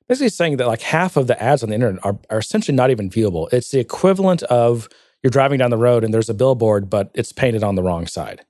[0.08, 2.90] basically saying that like half of the ads on the internet are, are essentially not
[2.90, 3.48] even viewable.
[3.54, 4.90] It's the equivalent of
[5.22, 8.08] you're driving down the road and there's a billboard, but it's painted on the wrong
[8.08, 8.44] side.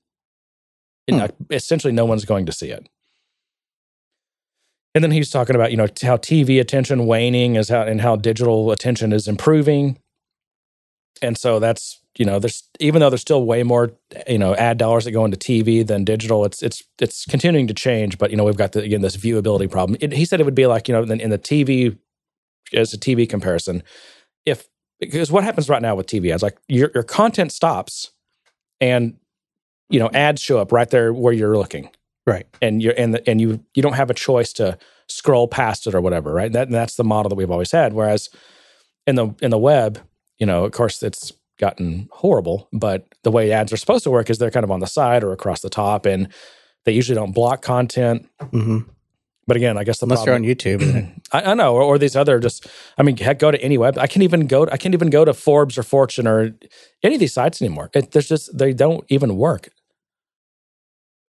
[1.10, 1.26] Hmm.
[1.50, 2.88] essentially, no one's going to see it.
[4.96, 8.16] And then he's talking about you know how TV attention waning is how and how
[8.16, 10.00] digital attention is improving.
[11.22, 13.92] And so that's you know there's even though there's still way more
[14.28, 16.44] you know ad dollars that go into TV than digital.
[16.44, 19.70] It's it's it's continuing to change, but you know we've got the, again this viewability
[19.70, 19.98] problem.
[20.02, 21.98] It, he said it would be like you know in, in the TV
[22.74, 23.84] as a TV comparison,
[24.46, 24.68] if
[25.00, 28.12] because what happens right now with TV ads, like your your content stops,
[28.82, 29.18] and
[29.90, 31.90] you know ads show up right there where you're looking,
[32.26, 32.46] Right.
[32.62, 34.78] and you're and the, and you you don't have a choice to
[35.08, 36.52] scroll past it or whatever, right?
[36.52, 37.94] That that's the model that we've always had.
[37.94, 38.30] Whereas
[39.08, 40.00] in the in the web,
[40.38, 44.30] you know, of course, it's gotten horrible, but the way ads are supposed to work
[44.30, 46.30] is they're kind of on the side or across the top, and
[46.86, 48.28] they usually don't block content.
[48.52, 48.80] hmm
[49.48, 51.22] But again, I guess the Unless problem, you're on YouTube.
[51.32, 52.68] I, I know, or, or these other just.
[52.98, 53.98] I mean, heck, go to any web.
[53.98, 54.68] I can't even go.
[54.72, 56.52] I can't even go to Forbes or Fortune or
[57.04, 57.90] any of these sites anymore.
[57.94, 59.70] It, there's just they don't even work.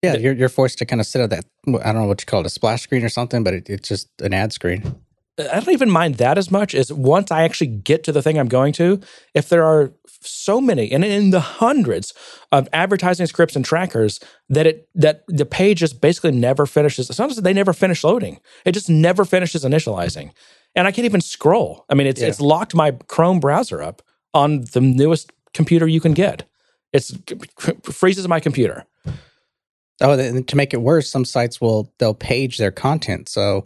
[0.02, 2.26] Yeah, you're, you're forced to kind of sit at that, I don't know what you
[2.26, 4.94] call it, a splash screen or something, but it, it's just an ad screen.
[5.38, 8.22] Uh, I don't even mind that as much as once I actually get to the
[8.22, 9.00] thing I'm going to,
[9.34, 12.12] if there are so many and in the hundreds
[12.52, 17.06] of advertising scripts and trackers that it that the page just basically never finishes.
[17.06, 18.38] Sometimes they never finish loading.
[18.66, 20.32] It just never finishes initializing.
[20.74, 21.84] And I can't even scroll.
[21.88, 22.28] I mean, it's Yeah.
[22.28, 24.02] it's locked my Chrome browser up
[24.34, 26.44] on the newest computer you can get.
[26.92, 27.16] It's
[27.84, 28.84] freezes my computer.
[30.00, 33.28] Oh, then to make it worse, some sites will they'll page their content.
[33.28, 33.64] So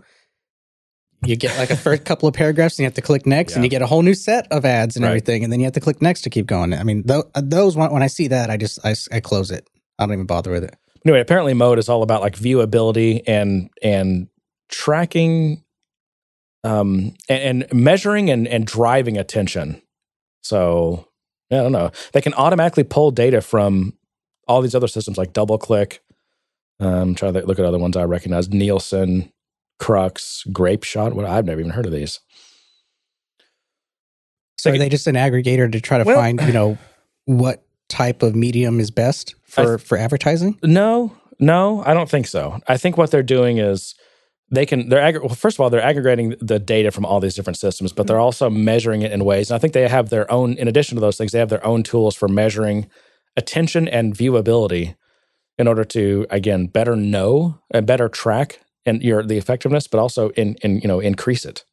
[1.25, 3.64] you get like a first couple of paragraphs, and you have to click next, and
[3.64, 5.11] you get a whole new set of ads and Right.
[5.11, 6.75] everything, and then you have to click next to keep going.
[6.75, 9.68] I mean, tho- those when I see that, I just I close it.
[9.99, 10.77] I don't even bother with it.
[11.07, 14.29] anyway, apparently Moat is all about like viewability and and
[14.70, 15.62] tracking
[16.64, 19.81] um and, and measuring and and driving attention.
[20.42, 21.09] So
[21.53, 21.90] I don't know.
[22.12, 23.92] They can automatically pull data from
[24.49, 25.99] all these other systems like DoubleClick.
[26.81, 28.49] Um try to look at other ones I recognize.
[28.49, 29.33] Nielsen,
[29.81, 31.15] Krux, Grape Shot.
[31.15, 32.21] What I've never even heard of these.
[34.59, 36.79] So are they just an aggregator to try to Well- find you know
[37.27, 40.59] what type of medium is best for for advertising?
[40.63, 42.61] No, no, I don't think so.
[42.67, 43.95] I think what they're doing is
[44.51, 47.35] they can they're aggr- well, first of all they're aggregating the data from all these
[47.35, 49.51] different systems, but they're also measuring it in ways.
[49.51, 50.55] And I think they have their own.
[50.55, 52.87] In addition to those things, they have their own tools for measuring
[53.37, 54.95] attention and viewability
[55.59, 60.31] in order to again better know and better track and your the effectiveness, but also
[60.31, 61.64] in in you know increase it.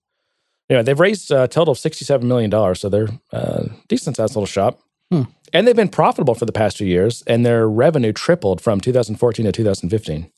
[0.69, 2.75] anyway, they've raised a total of $67 million.
[2.75, 4.81] So they're a decent sized little shop.
[5.11, 5.23] Hmm.
[5.53, 9.45] And they've been profitable for the past two years, and their revenue tripled from 2014
[9.45, 10.31] to 2015.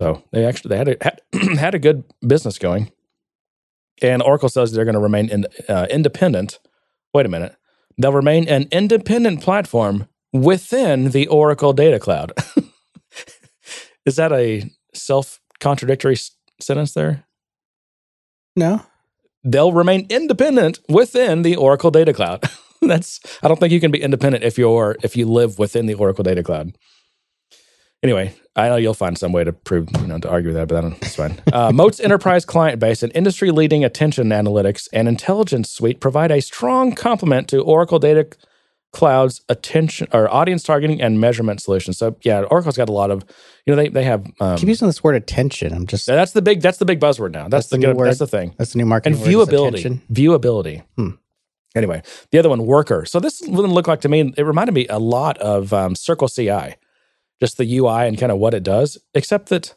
[0.00, 1.20] So they actually they had a, had,
[1.58, 2.92] had a good business going.
[4.02, 6.58] And Oracle says they're going to remain in, uh, independent.
[7.14, 7.56] Wait a minute.
[7.98, 10.06] They'll remain an independent platform
[10.42, 12.32] within the Oracle Data Cloud.
[14.06, 16.16] Is that a self contradictory
[16.60, 17.24] sentence there?
[18.54, 18.82] No.
[19.44, 22.44] They'll remain independent within the Oracle Data Cloud.
[22.82, 25.94] That's I don't think you can be independent if you're if you live within the
[25.94, 26.76] Oracle Data Cloud.
[28.02, 30.82] Anyway, I know you'll find some way to prove, you know, to argue that, but
[31.00, 31.40] that's fine.
[31.52, 36.40] Uh, Moat's enterprise client base and industry leading attention analytics and intelligence suite provide a
[36.40, 38.28] strong complement to Oracle Data
[38.96, 41.98] Cloud's attention or audience targeting and measurement solutions.
[41.98, 43.26] So yeah, Oracle's got a lot of,
[43.66, 44.24] you know, they they have.
[44.40, 45.74] Um, Keep using this word attention.
[45.74, 47.42] I'm just that's the big that's the big buzzword now.
[47.42, 48.06] That's, That's the the, new good, word.
[48.06, 48.54] that's the thing.
[48.56, 50.82] that's the new market And viewability, viewability.
[50.96, 51.10] Hmm.
[51.74, 53.06] Anyway, the other one, Wercker.
[53.06, 54.32] So this wouldn't look like to me.
[54.34, 56.76] It reminded me a lot of um, CircleCI,
[57.38, 58.96] just the UI and kind of what it does.
[59.12, 59.74] Except that,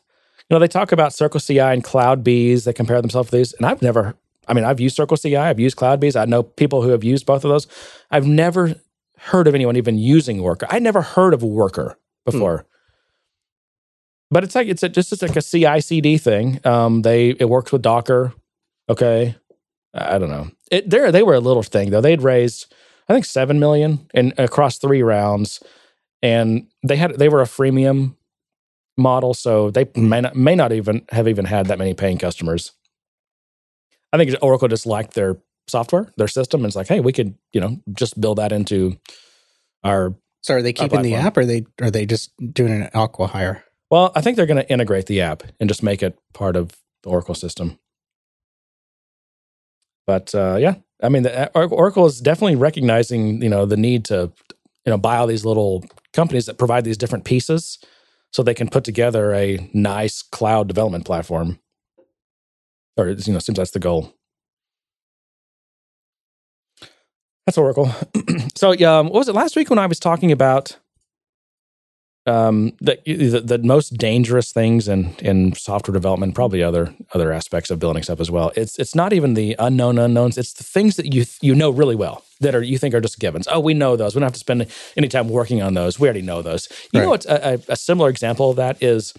[0.49, 2.63] you know, they talk about CircleCI and CloudBees.
[2.63, 4.15] They compare themselves to these, and I've never.
[4.47, 5.38] I mean, I've used CircleCI.
[5.38, 6.15] I've used CloudBees.
[6.19, 7.67] I know people who have used both of those.
[8.12, 8.75] I've never
[9.21, 10.67] heard of anyone even using Wercker.
[10.69, 12.65] I never heard of Wercker before.
[14.32, 16.60] But it's like it's a, just it's like a CI/CD thing.
[16.65, 18.34] Um, they it works with Docker.
[18.88, 19.36] Okay,
[19.93, 20.49] I don't know.
[20.71, 22.01] It they they were a little thing though.
[22.01, 22.73] They'd raised
[23.08, 25.63] I think seven million in across three rounds,
[26.21, 28.15] and they had they were a freemium
[28.97, 32.73] model, so they may not may not even have even had that many paying customers.
[34.13, 35.38] I think Oracle just liked their
[35.69, 38.97] software, their system, and it's like, hey, we could you know just build that into
[39.84, 40.15] our.
[40.41, 43.63] So are they keeping the app or are they are they just doing an acqui-hire?
[43.89, 46.71] Well, I think they're going to integrate the app and just make it part of
[47.03, 47.79] the Oracle system.
[50.05, 54.32] But uh, yeah, I mean, the, Oracle is definitely recognizing you know the need to
[54.86, 57.79] you know buy all these little companies that provide these different pieces
[58.32, 61.60] so they can put together a nice cloud development platform.
[62.97, 64.13] Or you know, seems that's the goal.
[67.50, 67.92] That's Oracle.
[68.56, 70.78] so um, what was it last week when I was talking about
[72.28, 77.72] um, the, the the most dangerous things in in software development, probably other other aspects
[77.72, 78.52] of building stuff as well.
[78.56, 80.38] It's it's not even the unknown unknowns.
[80.38, 83.18] It's the things that you you know really well that are you think are just
[83.18, 83.48] givens.
[83.50, 84.14] Oh, we know those.
[84.14, 86.00] We don't have to spend any time working on those.
[86.00, 86.68] We already know those.
[86.94, 87.10] You know Right.
[87.10, 89.16] what's a, a, a similar example of that is.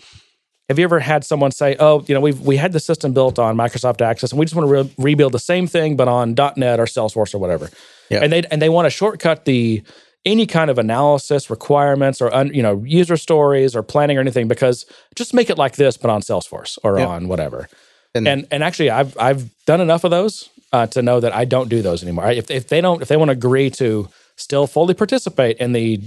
[0.71, 3.41] Have you ever had someone say, "Oh, you know, we've we had the system built
[3.41, 6.33] on Microsoft Access, and we just want to re- rebuild the same thing, but on
[6.57, 7.69] .NET or Salesforce or whatever,"
[8.09, 8.21] Yeah.
[8.23, 9.83] and they and they want to shortcut the
[10.25, 14.47] any kind of analysis requirements or un, you know user stories or planning or anything
[14.47, 17.07] because just make it like this, but on Salesforce or Yeah.
[17.07, 17.69] on whatever.
[18.15, 21.47] And- And and actually, I've I've done enough of those uh, to know that I
[21.47, 22.27] don't do those anymore.
[22.27, 25.73] I- If if they don't if they want to agree to still fully participate in
[25.73, 26.01] the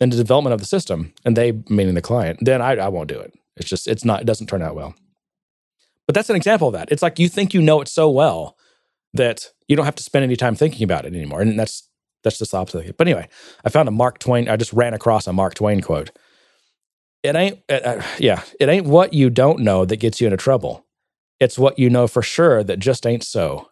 [0.00, 3.08] in the development of the system, and they meaning the client, then I, I won't
[3.08, 3.32] do it.
[3.56, 4.94] It's just it's not it doesn't turn out well.
[6.06, 6.92] But that's an example of that.
[6.92, 8.56] It's like you think you know it so well
[9.14, 11.88] that you don't have to spend any time thinking about it anymore, and that's
[12.22, 12.80] that's just the opposite.
[12.80, 12.96] of it.
[12.96, 13.28] But anyway,
[13.64, 14.48] I found a Mark Twain.
[14.48, 16.10] I just ran across a Mark Twain quote.
[17.22, 20.36] It ain't, uh, uh, yeah, it ain't what you don't know that gets you into
[20.36, 20.84] trouble.
[21.40, 23.70] It's what you know for sure that just ain't so.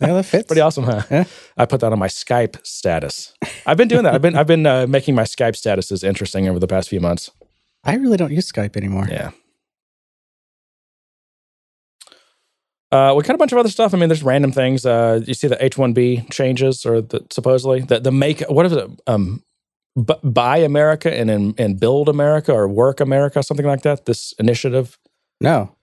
[0.00, 0.46] Yeah, that fits.
[0.48, 1.02] Pretty awesome, huh?
[1.10, 1.24] Yeah.
[1.56, 3.32] I put that on my Skype status.
[3.64, 4.14] I've been doing that.
[4.14, 7.30] I've been I've been uh, making my Skype statuses interesting over the past few months.
[7.84, 9.06] I really don't use Skype anymore.
[9.10, 9.30] Yeah.
[12.90, 13.92] Uh, we got a bunch of other stuff.
[13.92, 14.86] I mean, there's random things.
[14.86, 18.88] Uh, you see the H-1B changes, or the, supposedly the the make what is it?
[19.08, 19.42] Um,
[19.96, 24.06] bu- buy America and and and build America or work America, something like that.
[24.06, 24.96] This initiative.
[25.40, 25.74] No.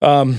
[0.00, 0.38] Um,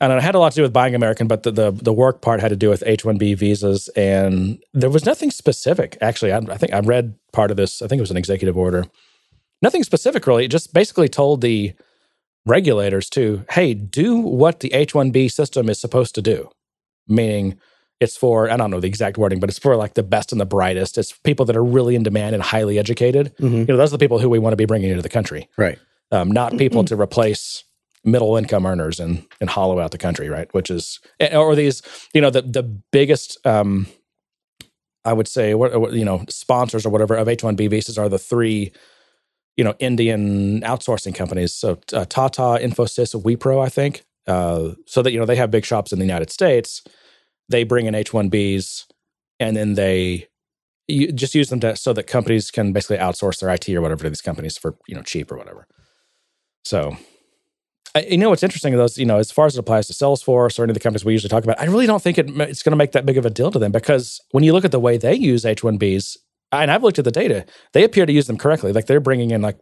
[0.00, 2.20] and it had a lot to do with buying American, but the, the the work
[2.20, 5.96] part had to do with H one B visas, and there was nothing specific.
[6.00, 7.80] Actually, I, I think I read part of this.
[7.80, 8.86] I think it was an executive order.
[9.64, 10.44] Nothing specific, really.
[10.44, 11.72] It just basically told the
[12.46, 16.50] regulators to, hey, do what the H one B system is supposed to do.
[17.08, 17.58] Meaning,
[17.98, 20.40] it's for I don't know the exact wording, but it's for like the best and
[20.40, 20.98] the brightest.
[20.98, 23.32] It's people that are really in demand and highly educated.
[23.40, 23.60] Mhm.
[23.60, 25.48] You know, those are the people who we want to be bringing into the country
[25.56, 25.78] Right.
[26.12, 27.64] um, not people to replace
[28.04, 30.52] middle income earners and and hollow out the country, right?
[30.52, 31.00] Which is
[31.32, 31.80] or these,
[32.12, 33.86] you know, the the biggest, um,
[35.06, 37.96] I would say, what, what you know, sponsors or whatever of H one B visas
[37.96, 38.72] are the three,
[39.56, 41.54] you know, Indian outsourcing companies.
[41.54, 44.04] So uh, Tata, Infosys, Wipro, I think.
[44.26, 46.82] Uh, so that you know they have big shops in the United States.
[47.48, 48.86] They bring in H one Bs,
[49.38, 50.28] and then they
[50.88, 54.02] you just use them to so that companies can basically outsource their IT or whatever
[54.04, 55.66] to these companies for you know cheap or whatever.
[56.64, 56.96] So
[57.94, 60.58] I, you know what's interesting those you know as far as it applies to Salesforce
[60.58, 62.62] or any of the companies we usually talk about, I really don't think it, it's
[62.62, 64.72] going to make that big of a deal to them because when you look at
[64.72, 66.16] the way they use H1Bs,
[66.62, 68.72] and I've looked at the data, they appear to use them correctly.
[68.72, 69.58] Like they're bringing in like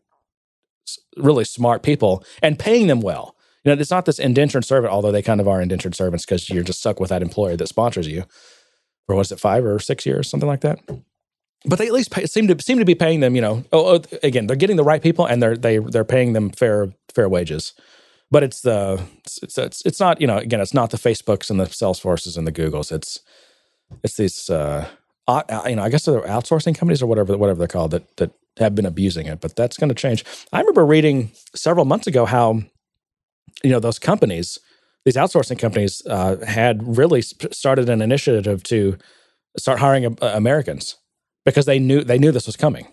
[1.17, 3.37] really smart people and paying them well.
[3.65, 6.51] You know, it's not this indentured servant, although they kind of are indentured servants because
[6.51, 8.25] you're just stuck with that employer that sponsors you
[9.07, 10.81] for was it five or six years, something like that.
[11.65, 13.37] But they at least pay, seem to seem to be paying them.
[13.37, 16.33] You know, oh, oh, again, they're getting the right people and they're they they're paying
[16.33, 17.73] them fair fair wages.
[18.33, 19.01] But it's the
[19.43, 22.47] it's it's it's not you know again it's not the Facebooks and the Salesforces and
[22.47, 22.91] the Googles.
[22.91, 23.21] It's
[24.03, 24.89] it's these uh,
[25.29, 28.33] uh, you know I guess they're outsourcing companies or whatever whatever they're called that that
[28.59, 29.41] have been abusing it.
[29.41, 30.25] But that's going to change.
[30.53, 32.63] I remember reading several months ago how
[33.63, 34.59] you know those companies
[35.05, 38.97] these outsourcing companies uh, had really started an initiative to
[39.59, 40.97] start hiring uh, Americans
[41.45, 42.87] because they knew they knew this was coming.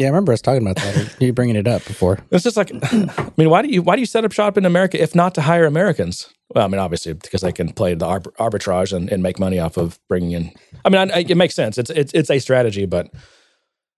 [0.00, 1.14] Yeah, I remember us talking about that.
[1.20, 2.20] you bringing it up before.
[2.30, 4.64] It's just like, I mean, why do you why do you set up shop in
[4.64, 6.32] America if not to hire Americans?
[6.54, 9.76] Well, I mean, obviously because they can play the arbitrage and, and make money off
[9.76, 10.52] of bringing in.
[10.86, 11.76] I mean, I, it makes sense.
[11.76, 13.10] It's it's it's a strategy, but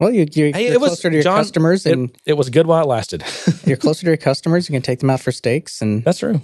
[0.01, 2.33] well, you, you're, hey, you're it was, closer to your John, customers, and it, it
[2.33, 3.23] was good while it lasted.
[3.65, 4.69] you're closer to your customers.
[4.69, 6.41] You can take them out for steaks, and that's true.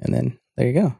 [0.00, 0.96] And then there you go.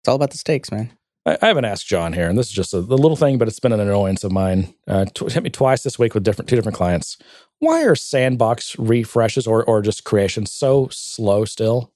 [0.00, 0.96] It's all about the steaks, man.
[1.26, 3.48] I, I haven't asked John here, and this is just a, a little thing, but
[3.48, 4.72] it's been an annoyance of mine.
[4.86, 7.18] Uh, t- hit me twice this week with different two different clients.
[7.58, 11.92] Why are sandbox refreshes or or just creations so slow still?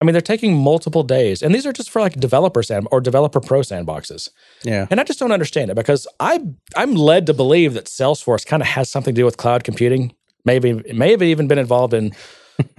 [0.00, 3.00] I mean, they're taking multiple days, and these are just for like developer sand or
[3.00, 4.30] developer pro sandboxes.
[4.62, 6.40] Yeah, and I just don't understand it because I
[6.76, 10.14] I'm led to believe that Salesforce kind of has something to do with cloud computing.
[10.44, 12.12] Maybe it may have even been involved in,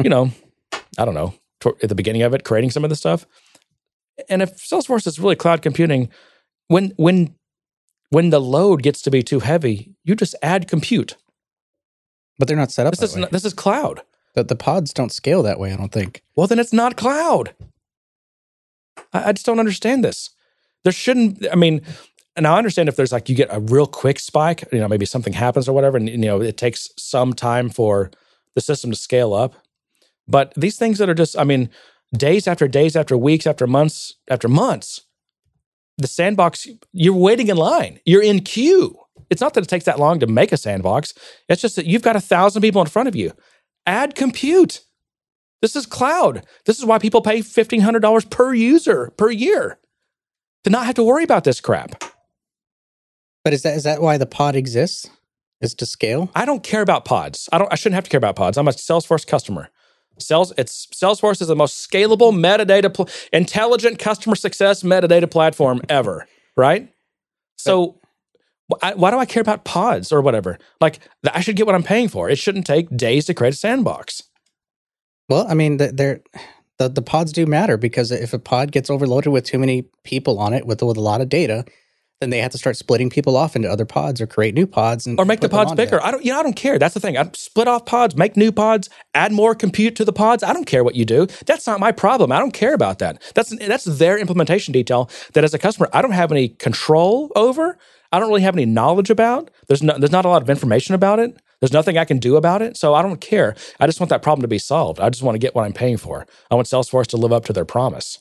[0.03, 0.31] you know,
[0.97, 1.35] I don't know,
[1.83, 3.27] at the beginning of it, creating some of this stuff.
[4.29, 6.09] And if Salesforce is really cloud computing,
[6.67, 7.35] when when
[8.09, 11.15] when the load gets to be too heavy, you just add compute.
[12.37, 12.93] But they're not set up.
[12.93, 14.01] This is not, this is cloud.
[14.33, 16.23] The, the pods don't scale that way, I don't think.
[16.35, 17.53] Well, then it's not cloud.
[19.13, 20.31] I, I just don't understand this.
[20.83, 21.81] There shouldn't, I mean,
[22.35, 25.05] and I understand if there's like you get a real quick spike, you know, maybe
[25.05, 28.09] something happens or whatever, and you know, it takes some time for
[28.55, 29.55] the system to scale up.
[30.27, 31.69] But these things that are just, I mean,
[32.15, 35.01] days after days after weeks after months after months,
[35.97, 37.99] the sandbox, you're waiting in line.
[38.05, 38.97] You're in queue.
[39.29, 41.13] It's not that it takes that long to make a sandbox.
[41.47, 43.31] It's just that you've got a thousand people in front of you
[43.85, 44.81] add compute.
[45.61, 46.43] This is cloud.
[46.65, 49.79] This is why people pay $1,500 per user per year
[50.63, 52.03] to not have to worry about this crap.
[53.43, 55.09] But is that is that why the pod exists?
[55.61, 56.31] Is to scale?
[56.33, 57.47] I don't care about pods.
[57.51, 58.57] I don't I shouldn't have to care about pods.
[58.57, 59.69] I'm a Salesforce customer.
[60.19, 66.27] Sales it's Salesforce is the most scalable metadata pl- intelligent customer success metadata platform ever,
[66.55, 66.89] right?
[67.57, 67.99] So
[68.67, 70.57] why, why do I care about pods or whatever?
[70.79, 70.99] Like,
[71.33, 72.29] I should get what I'm paying for.
[72.29, 74.23] It shouldn't take days to create a sandbox.
[75.29, 76.21] Well, I mean, they're,
[76.77, 80.39] the the pods do matter because if a pod gets overloaded with too many people
[80.39, 81.65] on it with with a lot of data,
[82.21, 85.07] then they have to start splitting people off into other pods or create new pods
[85.07, 85.97] and or make the pods bigger.
[85.97, 86.05] That.
[86.05, 86.77] I don't, you know, I don't care.
[86.77, 87.17] That's the thing.
[87.17, 90.43] I split off pods, make new pods, add more compute to the pods.
[90.43, 91.25] I don't care what you do.
[91.47, 92.31] That's not my problem.
[92.31, 93.21] I don't care about that.
[93.33, 95.09] That's that's their implementation detail.
[95.33, 97.77] That as a customer, I don't have any control over.
[98.11, 99.49] I don't really have any knowledge about.
[99.67, 101.41] There's no, there's not a lot of information about it.
[101.59, 102.77] There's nothing I can do about it.
[102.77, 103.55] So I don't care.
[103.79, 104.99] I just want that problem to be solved.
[104.99, 106.27] I just want to get what I'm paying for.
[106.51, 108.19] I want Salesforce to live up to their promise.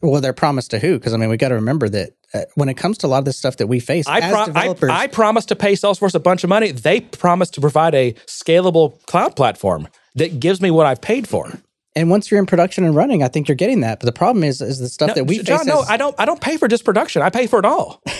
[0.00, 0.98] Well, their promise to who?
[0.98, 3.18] Because I mean, we got to remember that uh, when it comes to a lot
[3.18, 5.72] of the stuff that we face I as pro- developers, I, I promise to pay
[5.72, 6.72] Salesforce a bunch of money.
[6.72, 11.52] They promise to provide a scalable cloud platform that gives me what I've paid for.
[11.96, 13.98] And once you're in production and running, I think you're getting that.
[13.98, 15.66] But the problem is, is the stuff no, that we John, face.
[15.66, 16.14] No, I don't.
[16.18, 17.22] I don't pay for just production.
[17.22, 18.02] I pay for it all.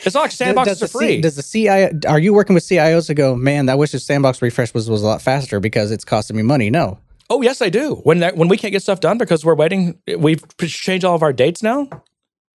[0.00, 1.08] It's not like sandboxes are free.
[1.08, 3.98] C, does the CIO are you working with CIOs to go, man, I wish the
[3.98, 6.68] sandbox refresh was, was a lot faster because it's costing me money?
[6.68, 6.98] No.
[7.30, 7.94] Oh yes, I do.
[8.02, 11.22] When that, when we can't get stuff done because we're waiting, we've changed all of
[11.22, 11.88] our dates now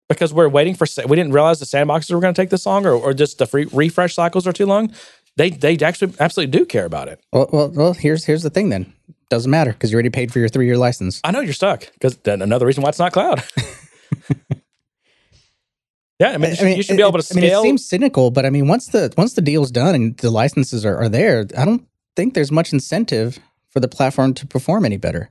[0.10, 0.88] because we're waiting for.
[1.08, 3.46] We didn't realize the sandboxes were going to take this long, or, or just the
[3.46, 4.94] free refresh cycles are too long.
[5.38, 7.19] They they actually absolutely do care about it.
[7.34, 8.94] Well, well, well here's here's the thing then.
[9.29, 11.19] Doesn't matter because you already paid for your three year license.
[11.23, 13.44] I know you're stuck because another reason why it's not cloud.
[16.19, 17.40] Yeah, I mean, I mean, you should be able to scale.
[17.40, 20.17] I mean, it seems cynical, but I mean, once the once the deal's done and
[20.17, 24.48] the licenses are, are there, I don't think there's much incentive for the platform to
[24.48, 25.29] perform any better,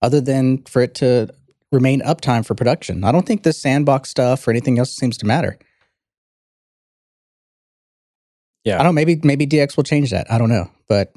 [0.00, 1.28] other than for it to
[1.72, 3.02] remain uptime for production.
[3.02, 5.58] I don't think the sandbox stuff or anything else seems to matter.
[8.64, 8.94] Yeah, I don't.
[8.94, 10.30] Maybe maybe DX will change that.
[10.30, 11.12] I don't know, but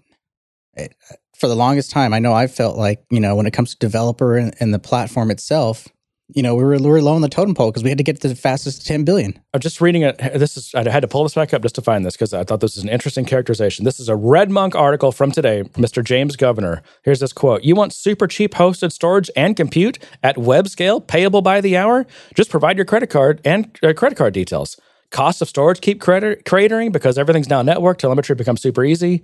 [0.73, 0.95] it,
[1.37, 3.77] for the longest time, I know I felt like you know when it comes to
[3.77, 5.87] developer and, and the platform itself,
[6.33, 8.03] you know, we were, we were low on the totem pole because we had to
[8.03, 9.39] get to the fastest 10 billion.
[9.53, 10.17] I'm just reading it.
[10.17, 12.43] This is I had to pull this back up just to find this because I
[12.43, 13.85] thought this was an interesting characterization.
[13.85, 16.03] This is a RedMonk article from today, Mr.
[16.03, 16.81] James Governor.
[17.03, 21.41] Here's this quote: "You want super cheap hosted storage and compute at web scale, payable
[21.43, 22.07] by the hour?
[22.33, 24.79] Just provide your credit card and uh, credit card details.
[25.11, 27.99] Cost of storage keep crater- cratering because everything's now network.
[27.99, 29.21] Telemetry becomes super easy."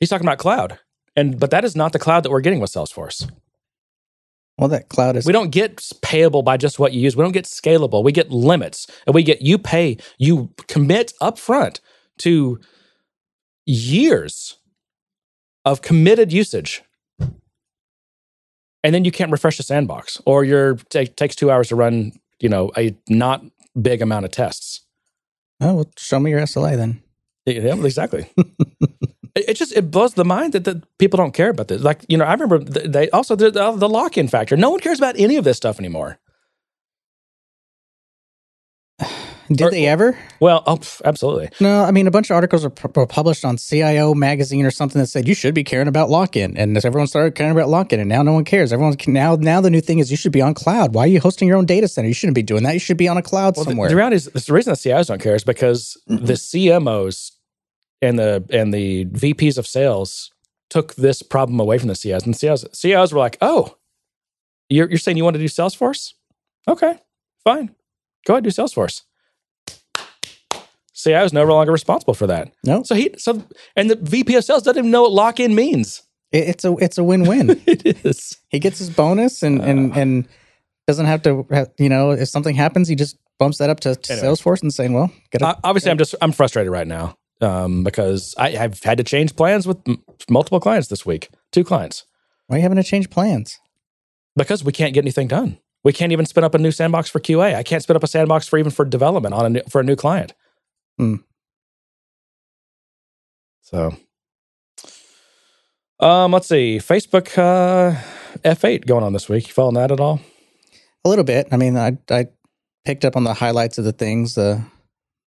[0.00, 0.78] He's talking about cloud,
[1.14, 3.30] and but that is not the cloud that we're getting with Salesforce.
[4.58, 5.24] Well, that cloud is.
[5.24, 7.16] We don't get payable by just what you use.
[7.16, 8.02] We don't get scalable.
[8.02, 8.88] We get limits.
[9.06, 11.78] And we get you pay, you commit upfront
[12.18, 12.58] to
[13.66, 14.58] years
[15.64, 16.82] of committed usage.
[18.82, 22.12] And then you can't refresh the sandbox or your it takes 2 hours to run,
[22.40, 23.44] you know, a not
[23.80, 24.80] big amount of tests.
[25.60, 27.02] Oh, well, show me your SLA then.
[27.44, 28.30] Yeah, exactly.
[29.38, 31.82] it, it just it blows the mind that, that people don't care about this.
[31.82, 34.56] Like you know, I remember they also the, the, the lock in factor.
[34.56, 36.18] No one cares about any of this stuff anymore.
[39.50, 40.18] Did Or- they ever?
[40.40, 41.48] Well, oh, absolutely.
[41.58, 44.70] No, I mean, a bunch of articles were, pu- were published on CIO magazine or
[44.70, 47.98] something that said you should be caring about lock-in, and everyone started caring about lock-in,
[47.98, 48.72] and now no one cares.
[48.74, 50.94] Everyone's now now the new thing is you should be on cloud.
[50.94, 52.08] Why are you hosting your own data center?
[52.08, 52.74] You shouldn't be doing that.
[52.74, 53.88] You should be on a cloud Well, the, somewhere.
[53.88, 57.32] the reality is the reason the CIOs don't care is because the CMOs
[58.02, 60.30] and the and the VPs of sales
[60.70, 63.76] took this problem away from the CIOs, and CIOs CIOs were like, "Oh,
[64.68, 66.12] you're you're saying you want to do Salesforce?
[66.66, 66.98] Okay,
[67.44, 67.74] fine,
[68.26, 69.02] go ahead do Salesforce."
[70.94, 72.50] CIO is no longer responsible for that.
[72.64, 73.42] no, So he so
[73.76, 76.02] and the VP of sales doesn't even know what lock in means.
[76.32, 77.50] it, it's a it's a win-win.
[77.66, 78.36] it is.
[78.48, 80.00] he gets his bonus and and Uh.
[80.00, 80.28] and
[80.86, 83.94] doesn't have to have, you know if something happens he just bumps that up to,
[83.94, 84.26] to Anyway.
[84.28, 88.34] Salesforce and saying well get Uh, obviously, I'm just I'm frustrated right now um, because
[88.38, 92.04] I, I've had to change plans with m- multiple clients this week, two clients,
[92.46, 93.58] why are you having to change plans?
[94.38, 95.58] because we can't get anything done.
[95.84, 97.54] We can't even spin up a new sandbox for QA.
[97.54, 99.84] I can't spin up a sandbox for even for development on a new, for a
[99.84, 100.32] new client.
[100.96, 101.16] Hmm.
[103.60, 103.94] So,
[106.00, 108.00] um, let's see, Facebook uh,
[108.38, 109.46] F8 going on this week.
[109.46, 110.20] You following that at all?
[111.04, 111.48] A little bit.
[111.52, 112.26] I mean, I I
[112.84, 114.64] picked up on the highlights of the things, the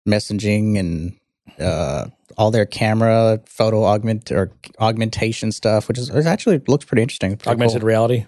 [0.09, 1.17] messaging and
[1.59, 7.03] uh, all their camera photo augment or augmentation stuff, which is it actually looks pretty
[7.03, 7.37] interesting.
[7.37, 7.89] Pretty Augmented cool.
[7.89, 8.27] reality.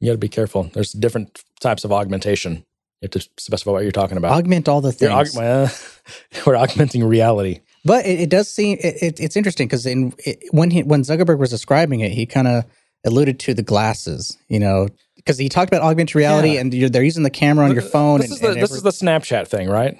[0.00, 0.64] You got to be careful.
[0.74, 2.64] There's different types of augmentation.
[3.00, 4.32] You have to specify what you're talking about.
[4.32, 5.34] augment all the things.
[5.34, 7.60] aug- we're augmenting reality.
[7.84, 11.02] But it, it does seem it, it, it's interesting because in it, when he when
[11.02, 12.64] Zuckerberg was describing it, he kind of
[13.04, 16.60] alluded to the glasses, you know, because he talked about augmented reality Yeah.
[16.60, 18.20] and you're, they're using the camera on your phone.
[18.20, 19.96] This and, is the this every- is the Snapchat thing, right?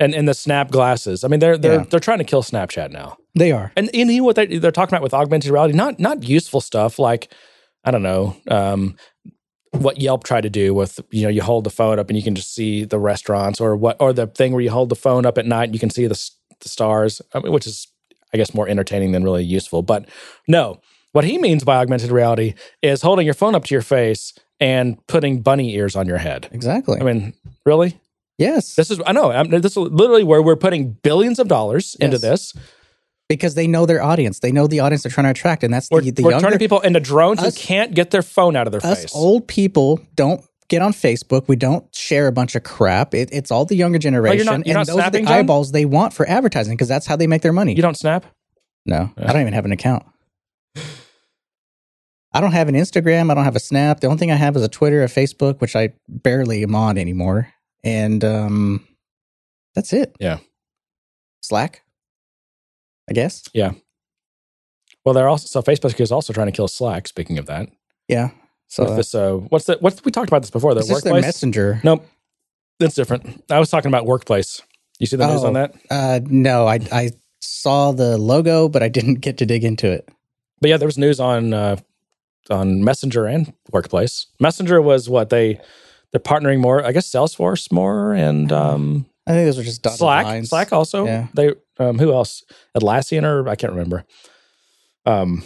[0.00, 1.22] And and the Snap glasses.
[1.22, 1.84] I mean, they're they're Yeah.
[1.88, 3.18] they're trying to kill Snapchat now.
[3.34, 3.70] they are.
[3.76, 5.74] And you know what they, they're talking about with augmented reality?
[5.74, 7.32] Not not useful stuff like
[7.84, 8.36] I don't know.
[8.50, 8.96] Um,
[9.72, 12.22] what Yelp tried to do with you know you hold the phone up and you
[12.24, 15.24] can just see the restaurants or what or the thing where you hold the phone
[15.26, 16.30] up at night and you can see the,
[16.60, 17.86] the stars, I mean, which is
[18.32, 19.82] I guess more entertaining than really useful.
[19.82, 20.08] But
[20.48, 20.80] no,
[21.12, 25.04] what he means by augmented reality is holding your phone up to your face and
[25.06, 26.48] putting bunny ears on your head.
[26.52, 26.98] Exactly.
[27.00, 27.34] I mean,
[27.64, 27.98] really?
[28.40, 28.74] Yes.
[28.74, 29.30] This is I know.
[29.30, 32.52] I'm, this is literally where we're putting billions of dollars into this.
[33.28, 34.40] because they know their audience.
[34.40, 36.46] They know the audience they're trying to attract, and that's We're, the, the we're younger
[36.46, 39.14] turning people into drones us- who can't get their phone out of their us face.
[39.14, 41.46] old people don't get on Facebook.
[41.46, 43.14] We don't share a bunch of crap.
[43.14, 45.38] It, it's all the younger generation, Oh, you're and not those are snapping, the John?
[45.38, 47.74] eyeballs they want for advertising because that's how they make their money.
[47.74, 48.24] You don't snap?
[48.86, 50.04] no, I don't even have an account.
[52.32, 53.30] I don't have an Instagram.
[53.30, 54.00] I don't have a Snap.
[54.00, 56.96] The only thing I have is a Twitter, a Facebook, which I barely am on
[56.96, 57.48] anymore,
[57.84, 58.86] and um,
[59.74, 60.14] that's it.
[60.20, 60.38] Yeah.
[61.42, 61.82] Slack,
[63.08, 63.44] I guess.
[63.54, 63.72] Yeah.
[65.04, 67.08] Well, they're also so Facebook is also trying to kill Slack.
[67.08, 67.68] Speaking of that,
[68.08, 68.30] Yeah.
[68.68, 70.74] So with this, uh, what's the what we talked about this before?
[70.74, 71.28] The it's just their workplace.
[71.28, 71.80] messenger.
[71.82, 72.06] Nope,
[72.78, 73.42] that's different.
[73.50, 74.60] I was talking about workplace.
[75.00, 75.48] You see the news Oh.
[75.48, 75.74] on that?
[75.90, 77.10] Uh, no, I I
[77.40, 80.08] saw the logo, but I didn't get to dig into it.
[80.60, 81.76] But yeah, there was news on uh,
[82.50, 84.26] on Messenger and Workplace.
[84.38, 85.60] Messenger was what they
[86.12, 86.84] they're partnering more.
[86.84, 90.24] I guess Salesforce more and um, I think those are just Slack.
[90.24, 90.48] lines.
[90.48, 91.06] Slack also.
[91.06, 91.28] Yeah.
[91.34, 92.44] They um, who else?
[92.76, 94.04] Atlassian or I can't remember.
[95.06, 95.44] Um.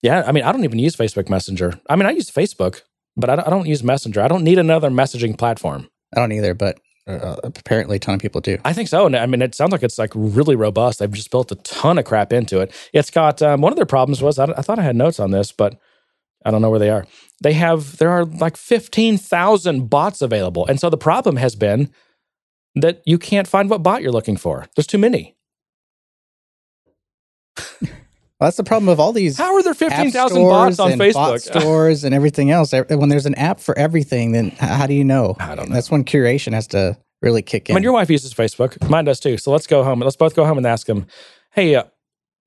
[0.00, 1.80] Yeah, I mean, I don't even use Facebook Messenger.
[1.90, 2.82] I mean, I use Facebook,
[3.16, 4.20] but I don't, I don't use Messenger.
[4.22, 5.88] I don't need another messaging platform.
[6.14, 8.58] I don't either, but uh, apparently a ton of people do.
[8.64, 9.06] I think so.
[9.06, 10.98] And I mean, it sounds like it's like really robust.
[11.00, 12.72] They've just built a ton of crap into it.
[12.92, 15.30] It's got um, one of their problems was I, I thought I had notes on
[15.30, 15.80] this, but
[16.48, 17.06] I don't know where they are.
[17.42, 21.90] They have there are like fifteen thousand bots available, and so the problem has been
[22.74, 24.66] that you can't find what bot you're looking for.
[24.74, 25.36] There's too many.
[28.40, 31.14] Well, that's the problem of all these How are there 15,000 bots on Facebook?
[31.14, 32.72] bot stores and everything else.
[32.72, 35.34] When there's an app for everything, then how do you know?
[35.40, 35.74] I don't know.
[35.74, 37.74] That's when curation has to really kick I in.
[37.74, 38.88] mean, your wife uses Facebook.
[38.88, 39.38] Mine does too.
[39.38, 39.98] So let's go home.
[39.98, 41.06] Let's both go home and ask him,
[41.50, 41.84] hey, uh,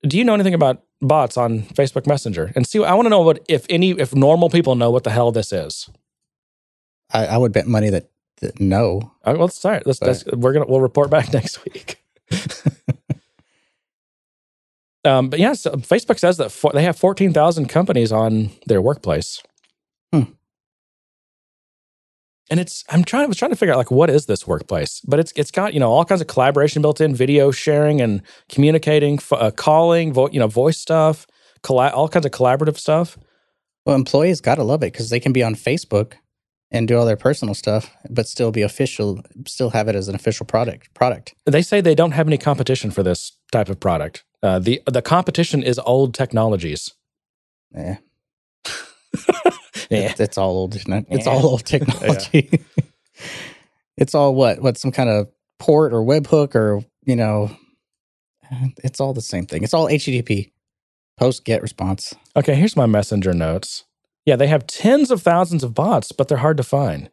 [0.03, 2.51] do you know anything about bots on Facebook Messenger?
[2.55, 5.11] And see, I want to know what if any if normal people know what the
[5.11, 5.89] hell this is.
[7.13, 9.11] I, I would bet money that, that no.
[9.25, 9.85] Well, start.
[9.85, 11.97] Let's, let's we're gonna we'll report back next week.
[15.05, 18.81] um, but yeah, so Facebook says that for, they have fourteen thousand companies on their
[18.81, 19.41] workplace.
[20.13, 20.23] Hmm.
[22.51, 24.99] And it's I'm trying I was trying to figure out like what is this workplace,
[25.07, 28.21] but it's it's got you know all kinds of collaboration built in, video sharing and
[28.49, 31.25] communicating, uh, calling, vo- you know voice stuff,
[31.63, 33.17] colla- all kinds of collaborative stuff.
[33.85, 36.15] Well, employees got to love it because they can be on Facebook
[36.71, 40.15] and do all their personal stuff, but still be official, still have it as an
[40.15, 40.93] official product.
[40.93, 41.33] Product.
[41.45, 44.25] They say they don't have any competition for this type of product.
[44.43, 46.93] Uh, the the competition is old technologies.
[47.73, 47.97] Yeah.
[49.91, 50.13] Yeah.
[50.17, 51.05] It's, all old, isn't it?
[51.09, 51.33] It's Yeah.
[51.33, 52.49] all old technology.
[53.97, 54.61] it's all what?
[54.61, 55.27] What some kind of
[55.59, 57.51] port or webhook or you know?
[58.83, 59.63] It's all the same thing.
[59.63, 60.51] It's all HTTP,
[61.17, 62.13] post get response.
[62.35, 63.85] Okay, here's my messenger notes.
[64.25, 67.09] Yeah, they have tens of thousands of bots, but they're hard to find.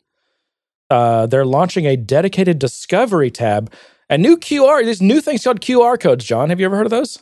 [0.91, 3.73] Uh, they're launching a dedicated discovery tab.
[4.11, 6.49] A new QR, these new things called QR codes, John.
[6.51, 7.19] Have you ever heard of those?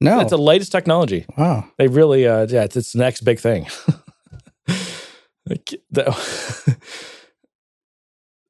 [0.00, 1.24] No, It's the latest technology.
[1.38, 1.68] wow.
[1.78, 3.66] They really, uh, yeah, it's, it's the next big thing.
[5.48, 6.08] Like, the-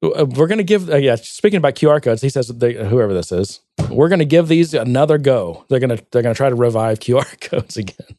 [0.03, 3.13] uh, we're going to give, uh, yeah, speaking about QR codes, he says, they, whoever
[3.13, 5.65] this is, we're going to give these another go.
[5.69, 8.17] They're going to, they're going to try to revive QR codes again.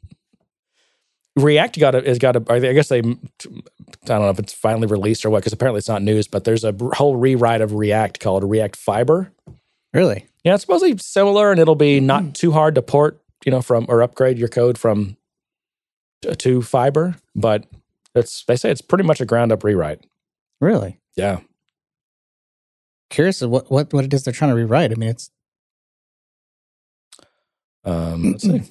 [1.36, 4.86] React got a, has got a, I guess they, I don't know if it's finally
[4.86, 8.20] released or what, because apparently it's not news, but there's a whole rewrite of React
[8.20, 9.32] called React Fiber.
[9.92, 10.26] Really?
[10.44, 12.06] Yeah, it's supposedly similar, and it'll be hmm.
[12.06, 15.16] not too hard to port, you know, from or upgrade your code from
[16.22, 17.16] to, to fiber.
[17.34, 17.64] But
[18.16, 20.04] it's they say it's pretty much a ground up rewrite.
[20.60, 20.98] Really?
[21.16, 21.40] Yeah,
[23.10, 24.90] Curious of what what what it is they're trying to rewrite.
[24.92, 25.30] I mean, it's
[27.84, 28.62] um, let's see.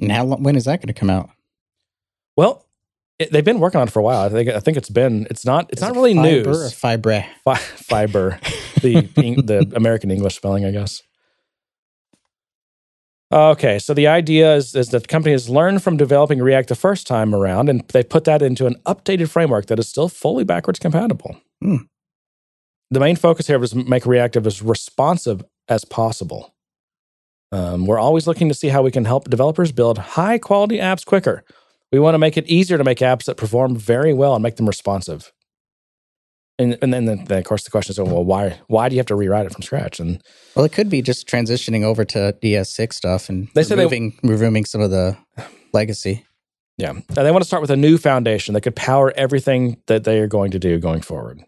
[0.00, 1.30] and how when is that going to come out?
[2.36, 2.66] Well,
[3.18, 4.22] it, they've been working on it for a while.
[4.24, 6.52] I think I think it's been it's not it's Is not it really fiber or
[6.54, 6.72] news.
[6.72, 7.24] fibre?
[7.44, 8.38] Fi- fiber,
[8.80, 9.00] the
[9.44, 11.02] the American English spelling, I guess.
[13.32, 16.74] Okay, so the idea is, is that the company has learned from developing React the
[16.74, 20.44] first time around, and they put that into an updated framework that is still fully
[20.44, 21.38] backwards compatible.
[21.62, 21.76] Hmm.
[22.90, 26.54] The main focus here was make reactive as responsive as possible.
[27.52, 31.04] Um, we're always looking to see how we can help developers build high quality apps
[31.04, 31.42] quicker.
[31.90, 34.56] We want to make it easier to make apps that perform very well and make
[34.56, 35.32] them responsive.
[36.62, 39.06] And, and then, then, of course, the question is, well, why why do you have
[39.06, 39.98] to rewrite it from scratch?
[40.00, 40.22] And
[40.54, 44.18] Well, it could be just transitioning over to ES6 stuff and They said they- removing
[44.22, 45.16] removing some of the
[45.72, 46.24] legacy.
[46.78, 50.04] yeah, and they want to start with a new foundation that could power everything that
[50.04, 51.42] they are going to do going forward.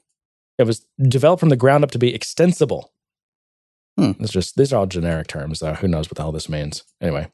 [0.58, 2.92] It was developed from the ground up to be extensible.
[3.98, 4.12] Hmm.
[4.20, 5.60] It's just these are all generic terms.
[5.60, 5.74] Though.
[5.74, 6.82] Who knows what the hell this means?
[7.00, 7.28] Anyway,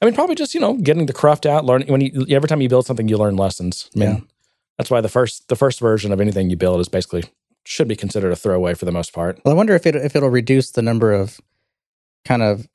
[0.00, 2.60] I mean, probably just you know getting the cruft out, learning when you every time
[2.60, 3.90] you build something, you learn lessons.
[3.94, 4.20] I mean, Yeah.
[4.78, 7.24] That's why the first the first version of anything you build is basically
[7.64, 9.40] should be considered a throwaway for the most part.
[9.44, 11.40] Well, I wonder if it if it'll reduce the number of
[12.24, 12.66] kind of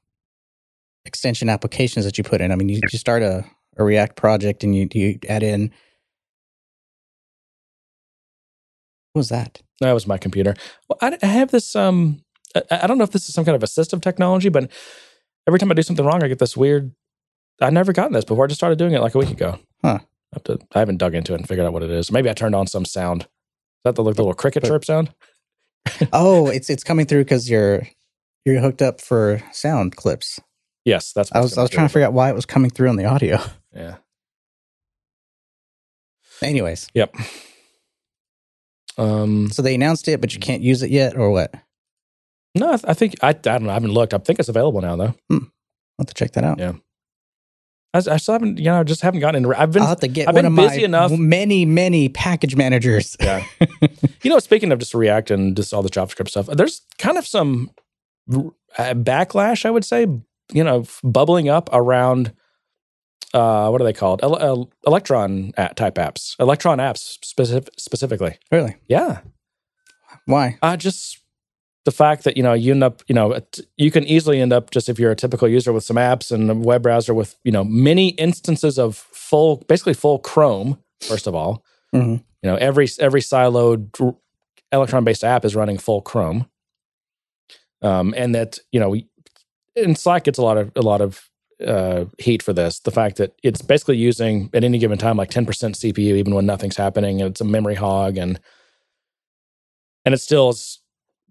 [1.06, 2.52] extension applications that you put in.
[2.52, 3.46] I mean, you, you start a,
[3.78, 5.72] a React project and you you add in.
[9.14, 9.62] What was that?
[9.82, 10.56] That was my computer.
[10.88, 11.76] Well, I, I have this.
[11.76, 12.24] Um,
[12.56, 14.72] I, I don't know if this is some kind of assistive technology, but
[15.48, 16.94] every time I do something wrong, I get this weird.
[17.60, 18.46] I've never gotten this before.
[18.46, 19.60] I just started doing it like a week ago.
[19.84, 20.00] Huh.
[20.34, 22.12] I, have to, I haven't dug into it and figured out what it is.
[22.12, 23.24] Maybe I turned on some sound.
[23.24, 23.28] Is
[23.86, 25.14] that the, the little cricket chirp sound?
[26.14, 27.84] Oh, it's it's coming through because you're
[28.46, 30.40] you're hooked up for sound clips.
[30.86, 31.32] Yes, that's.
[31.34, 33.06] I was I was trying to figure out why it was coming through on the
[33.06, 33.40] audio.
[33.76, 33.98] Yeah.
[36.42, 37.16] Anyways, Yep.
[38.98, 39.50] Um.
[39.52, 41.54] so they announced it, but you can't use it yet, or what?
[42.56, 43.30] No, I, th- I think I.
[43.30, 43.70] I don't know.
[43.70, 44.14] I haven't looked.
[44.14, 45.16] I think it's available now, though.
[45.30, 45.40] I'll
[46.00, 46.60] have to check that out.
[46.60, 46.74] Yeah.
[47.94, 48.58] I, I still haven't.
[48.58, 49.60] You know, I just haven't gotten into.
[49.60, 49.82] I've been.
[49.82, 51.12] I'll have to get I've one been of my busy enough.
[51.12, 53.18] many many package managers.
[53.20, 53.44] Yeah.
[54.24, 57.26] you know, speaking of just React and just all the JavaScript stuff, there's kind of
[57.28, 57.72] some
[58.34, 60.08] uh, backlash, I would say,
[60.54, 62.34] you know, bubbling up around
[63.34, 64.22] uh, what are they called?
[64.24, 68.38] Ele- uh, Electron type apps, Electron apps specific- specifically.
[68.52, 68.76] Really?
[68.88, 69.20] Yeah.
[70.26, 70.58] Why?
[70.62, 71.20] Uh, just
[71.86, 73.40] the fact that, you know, you end up, you know,
[73.78, 76.50] you can easily end up just if you're a typical user with some apps and
[76.50, 81.34] a web browser with, you know, many instances of full, basically full Chrome, first of
[81.34, 81.64] all.
[81.94, 82.24] Mhm.
[82.44, 84.16] You know, every every siloed
[84.72, 86.48] Electron based app is running full Chrome.
[87.82, 88.96] Um, and that, you know,
[89.76, 91.30] and Slack gets a lot of a lot of
[91.66, 92.80] uh, heat for this.
[92.80, 96.46] The fact that it's basically using at any given time like 10% CPU, even when
[96.46, 98.40] nothing's happening, and it's a memory hog, and
[100.06, 100.80] and it still is,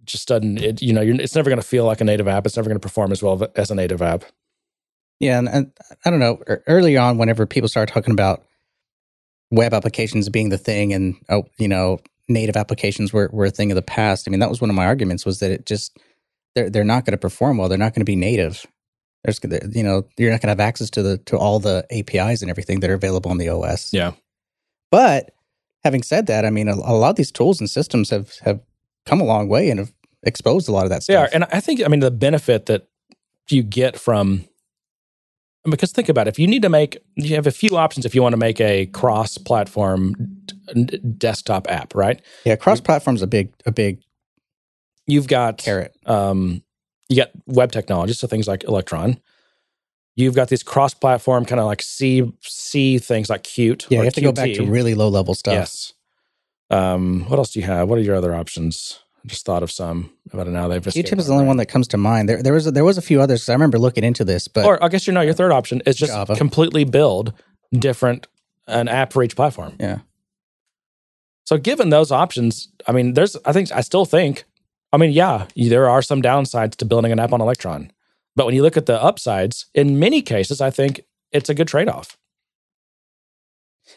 [0.04, 0.58] just doesn't.
[0.62, 2.46] It, you know, it's never going to feel like a native app.
[2.46, 4.24] It's never going to perform as well as a native app.
[5.18, 5.72] Yeah, and, and
[6.04, 6.42] I don't know.
[6.48, 8.42] Er, early on, whenever people started talking about
[9.50, 11.98] web applications being the thing, and oh, you know,
[12.28, 14.26] native applications were, were a thing of the past.
[14.26, 15.98] I mean, that was one of my arguments was that it just
[16.54, 17.68] they're they're not going to perform well.
[17.68, 18.66] They're not going to be native.
[19.24, 19.40] There's
[19.74, 22.50] you know you're not going to have access to the to all the APIs and
[22.50, 23.92] everything that are available on the OS.
[23.92, 24.12] Yeah.
[24.90, 25.32] But
[25.84, 28.60] having said that, I mean, a, a lot of these tools and systems have have
[29.10, 29.92] come a long way and have
[30.22, 31.14] exposed a lot of that stuff.
[31.14, 32.88] Yeah, and I think I mean the benefit that
[33.48, 34.46] you get from
[35.64, 38.14] because think about it, if you need to make you have a few options if
[38.14, 40.14] you want to make a cross platform
[40.72, 42.22] d- desktop app, right?
[42.44, 44.00] Yeah, cross platform is a big a big
[45.06, 45.94] you've got carrot.
[46.06, 46.62] Um,
[47.08, 49.20] you got web technology, so things like Electron.
[50.16, 53.86] You've got these cross platform kind of like C C things like Qt.
[53.90, 55.54] Yeah, you have to go back to really low level stuff.
[55.54, 55.92] Yes.
[56.70, 57.88] Um, what else do you have?
[57.88, 59.00] What are your other options?
[59.24, 60.68] I just thought of some about it now.
[60.68, 62.28] They've just Qtip is the only one that comes to mind.
[62.28, 63.48] There, there was a, there was a few others.
[63.48, 65.96] I remember looking into this, but or I guess you know your third option is
[65.96, 66.36] just Java.
[66.36, 67.34] completely build
[67.72, 68.26] different
[68.66, 69.74] an app for each platform.
[69.78, 69.98] Yeah.
[71.44, 74.44] So given those options, I mean, there's I think I still think,
[74.92, 77.90] I mean, yeah, there are some downsides to building an app on Electron,
[78.36, 81.02] but when you look at the upsides, in many cases, I think
[81.32, 82.16] it's a good trade off.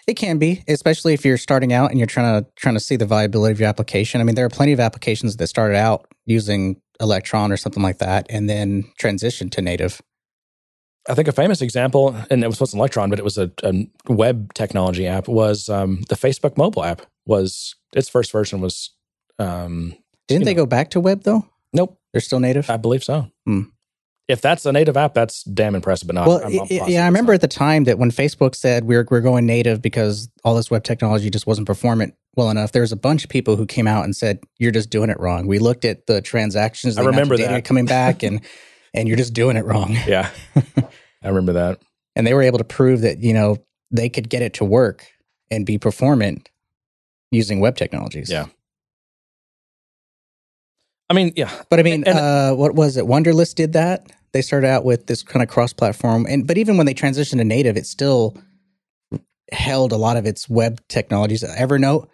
[0.05, 2.95] It can be, especially if you're starting out and you're trying to trying to see
[2.95, 4.19] the viability of your application.
[4.19, 7.99] I mean, there are plenty of applications that started out using Electron or something like
[7.99, 10.01] that, and then transitioned to native.
[11.07, 13.87] I think a famous example, and it was wasn't Electron, but it was a, a
[14.07, 17.01] web technology app, was um, the Facebook mobile app.
[17.25, 18.91] Was its first version was?
[19.39, 19.95] Um,
[20.27, 21.47] Didn't they know, go back to web though?
[21.71, 22.69] Nope, they're still native.
[22.69, 23.31] I believe so.
[23.45, 23.63] Hmm
[24.27, 26.07] if that's a native app, that's damn impressive.
[26.07, 26.27] But not.
[26.27, 29.21] Well, I'm, I'm yeah, I remember at the time that when Facebook said we're we're
[29.21, 32.71] going native because all this web technology just wasn't performant well enough.
[32.71, 35.19] There was a bunch of people who came out and said you're just doing it
[35.19, 35.47] wrong.
[35.47, 36.97] We looked at the transactions.
[36.97, 38.41] I remember that coming back, and
[38.93, 39.97] and you're just doing it wrong.
[40.07, 40.29] Yeah,
[41.23, 41.81] I remember that.
[42.15, 43.57] And they were able to prove that you know
[43.91, 45.05] they could get it to work
[45.51, 46.49] and be performant
[47.31, 48.29] using web technologies.
[48.29, 48.47] Yeah.
[51.09, 53.05] I mean, yeah, but I mean, and, uh, what was it?
[53.05, 54.11] Wunderlist did that.
[54.31, 57.43] They started out with this kind of cross-platform, and but even when they transitioned to
[57.43, 58.35] native, it still
[59.51, 61.43] held a lot of its web technologies.
[61.43, 62.07] Evernote.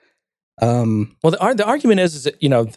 [0.61, 2.67] Um, well, the, the argument is, is that you know,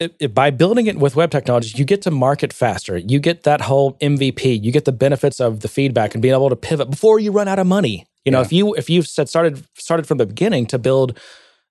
[0.00, 2.96] it, it, by building it with web technologies, you get to market faster.
[2.96, 4.62] You get that whole MVP.
[4.62, 7.48] You get the benefits of the feedback and being able to pivot before you run
[7.48, 8.06] out of money.
[8.24, 8.44] You know, yeah.
[8.44, 11.18] if you if you've said started started from the beginning to build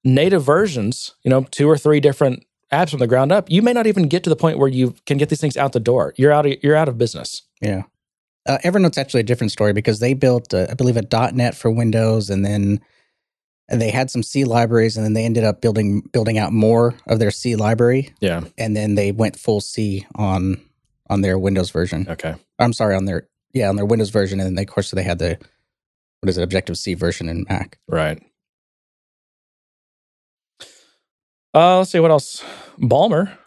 [0.03, 3.73] native versions, you know, two or three different apps from the ground up, you may
[3.73, 6.13] not even get to the point where you can get these things out the door.
[6.17, 7.43] You're out of you're out of business.
[7.61, 7.83] Yeah.
[8.47, 11.71] Uh, Evernote's actually a different story because they built, uh, I believe, a .NET for
[11.71, 12.79] Windows, and then
[13.67, 16.95] and they had some C libraries, and then they ended up building building out more
[17.07, 18.13] of their C library.
[18.19, 20.61] Yeah, and then they went full C on
[21.09, 22.05] on their Windows version.
[22.07, 24.91] Okay, I'm sorry on their yeah on their Windows version, and then they, of course
[24.91, 25.39] they had the
[26.21, 27.79] what is it Objective C version in Mac.
[27.87, 28.21] Right.
[31.55, 32.43] Uh, let's see what else.
[32.77, 33.37] Ballmer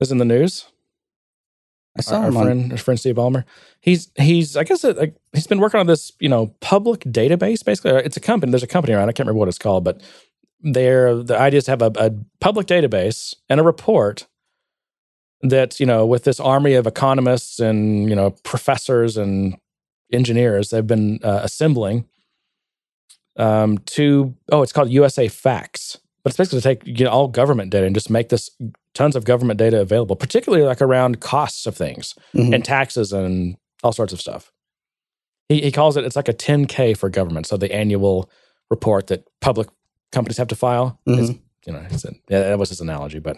[0.00, 0.64] is in the news.
[1.98, 3.44] I saw our, him our friend, our friend Steve Ballmer.
[3.80, 7.62] He's he's I guess it, like, he's been working on this you know public database.
[7.62, 8.50] Basically, it's a company.
[8.50, 9.10] There's a company around.
[9.10, 10.02] I can't remember what it's called, but
[10.60, 12.10] they're the idea is to have a, a
[12.40, 14.26] public database and a report
[15.42, 19.56] that you know with this army of economists and you know professors and
[20.10, 22.06] engineers they've been uh, assembling
[23.36, 27.28] um, to oh it's called USA Facts but it's basically to take you know, all
[27.28, 28.50] government data and just make this
[28.94, 32.52] tons of government data available, particularly like around costs of things mm-hmm.
[32.52, 34.50] and taxes and all sorts of stuff.
[35.48, 38.28] He, he calls it it's like a 10k for government, so the annual
[38.70, 39.68] report that public
[40.10, 40.98] companies have to file.
[41.06, 41.20] Mm-hmm.
[41.20, 41.30] Is,
[41.64, 43.36] you know, he said yeah, that was his analogy, but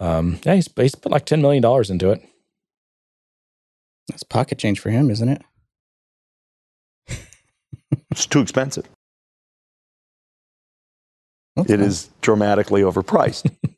[0.00, 2.22] um, yeah, he's, he's put like ten million dollars into it.
[4.08, 5.42] That's pocket change for him, isn't it?
[8.10, 8.88] it's too expensive.
[11.56, 11.88] That's it nice.
[11.88, 13.50] is dramatically overpriced.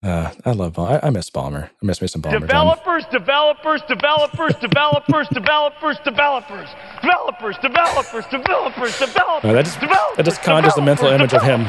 [0.00, 1.64] Uh, I love I, I miss Ballmer.
[1.64, 2.38] I miss me some Ballmer.
[2.38, 9.44] Developers, developers, developers, developers, developers, developers, developers, developers, developers, developers.
[9.44, 11.66] No, that just that just conjures the mental image of him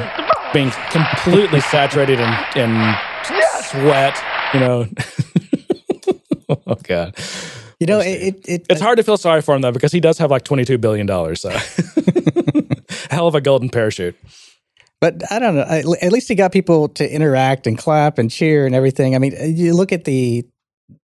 [0.53, 2.69] being completely saturated in in
[3.31, 3.71] yes!
[3.71, 4.23] sweat.
[4.53, 4.87] You know.
[6.67, 7.17] oh God.
[7.79, 9.99] You know, it, it, it, it's hard to feel sorry for him though because he
[9.99, 11.41] does have like twenty two billion dollars.
[11.41, 11.49] So,
[13.09, 14.15] hell of a golden parachute.
[15.01, 15.61] But I don't know.
[16.01, 19.15] At least he got people to interact and clap and cheer and everything.
[19.15, 20.45] I mean, you look at the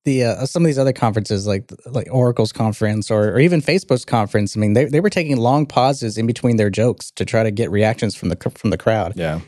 [0.06, 4.06] the uh, some of these other conferences, like like Oracle's conference or, or even Facebook's
[4.06, 7.44] conference, I mean, they they were taking long pauses in between their jokes to try
[7.44, 9.14] to get reactions from the from the crowd.
[9.16, 9.40] Yeah.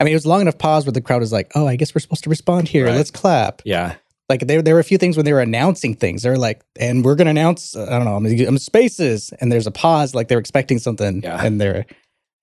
[0.00, 1.94] I mean, it was long enough pause where the crowd was like, "Oh, I guess
[1.94, 2.86] we're supposed to respond here.
[2.86, 2.94] Right.
[2.96, 3.96] Let's clap." Yeah.
[4.28, 6.22] Like there, there were a few things when they were announcing things.
[6.22, 9.52] They're like, "And we're going to announce, uh, I don't know, I'm, I'm spaces," and
[9.52, 11.44] there's a pause, like they're expecting something, Yeah.
[11.44, 11.84] and they're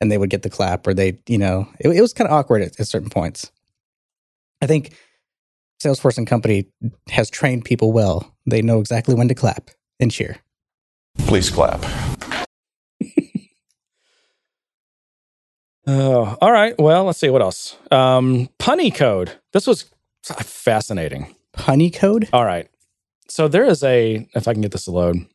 [0.02, 2.34] and they would get the clap, or they, you know, it, it was kind of
[2.34, 3.52] awkward at, at certain points.
[4.62, 4.94] I think
[5.84, 6.68] Salesforce and company
[7.10, 8.36] has trained people well.
[8.46, 9.70] They know exactly when to clap
[10.00, 10.38] and cheer.
[11.20, 11.84] Please clap.
[15.88, 16.78] Oh, all right.
[16.78, 17.76] Well, let's see what else.
[17.90, 19.32] Um, punny code.
[19.54, 19.86] This was
[20.24, 21.36] fascinating.
[21.56, 22.30] Punny code?
[22.32, 22.70] All right.
[23.28, 24.28] So there is a.
[24.36, 25.26] If I can get this to load.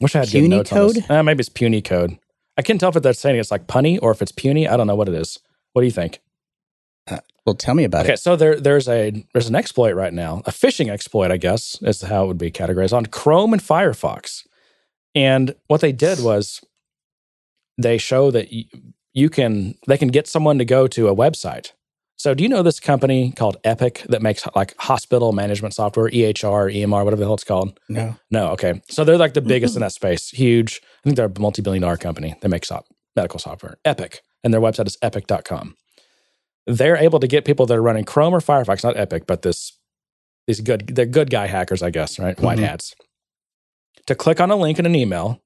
[0.00, 0.94] Wish I had good Puny notes on this.
[1.06, 1.10] code?
[1.10, 2.16] Uh, maybe it's puny code.
[2.56, 4.68] I can't tell if they're saying it's like punny or if it's puny.
[4.68, 5.38] I don't know what it is.
[5.72, 6.20] What do you think?
[7.10, 8.12] Uh, well, tell me about Okay, it.
[8.12, 11.78] Okay, so there there's a there's an exploit right now, a phishing exploit, I guess,
[11.82, 14.46] is how it would be categorized on Chrome and Firefox.
[15.14, 16.60] And what they did was
[17.78, 18.48] they show that
[19.12, 21.72] you can they can get someone to go to a website.
[22.22, 26.72] So do you know this company called Epic that makes like hospital management software, EHR,
[26.72, 27.80] EMR, whatever the hell it's called?
[27.88, 28.14] No.
[28.30, 28.80] No, okay.
[28.88, 30.80] So they're like the biggest in that space, huge.
[30.84, 32.36] I think they're a multi-billion dollar company.
[32.40, 35.74] They make soft, medical software, Epic, and their website is epic.com.
[36.68, 39.76] They're able to get people that are running Chrome or Firefox, not Epic, but this
[40.46, 42.38] these good they're good guy hackers, I guess, right?
[42.38, 42.68] White Mhm.
[42.68, 42.94] hats.
[44.06, 45.40] To click on a link in an email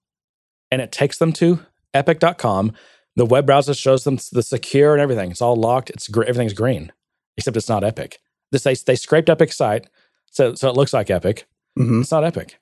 [0.70, 1.60] and it takes them to
[1.94, 2.74] epic.com.
[3.16, 5.30] The web browser shows them the secure and everything.
[5.30, 5.90] It's all locked.
[5.90, 6.92] It's gr- everything's green,
[7.36, 8.18] except it's not Epic.
[8.52, 9.88] This they they scraped Epic site,
[10.30, 11.46] so so it looks like Epic.
[11.76, 12.58] hmm It's not Epic.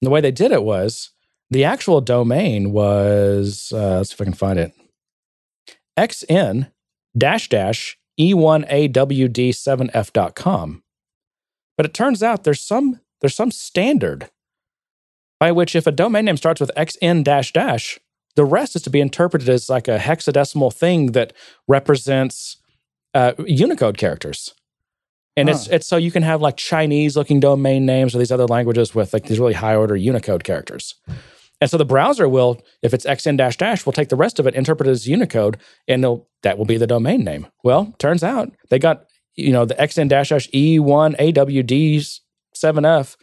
[0.00, 1.10] And the way they did it was
[1.50, 4.72] the actual domain was uh, let's see if I can find it.
[5.98, 6.70] xn
[7.16, 10.82] dash dash e e1awd7f.com.
[11.76, 14.30] But it turns out there's some there's some standard
[15.38, 17.98] by which if a domain name starts with xn dash dash,
[18.40, 21.34] the rest is to be interpreted as like a hexadecimal thing that
[21.68, 22.56] represents
[23.12, 24.54] uh, Unicode characters.
[25.36, 28.46] And it's it's so you can have like Chinese looking domain names or these other
[28.46, 30.94] languages with like these really high order Unicode characters.
[31.60, 34.46] And so the browser will, if it's xn dash dash, will take the rest of
[34.46, 36.02] it, interpret it as Unicode, and
[36.42, 37.46] that will be the domain name.
[37.62, 42.20] Well, turns out they got, you know, the xn dash dash e1 awd
[42.56, 43.16] 7f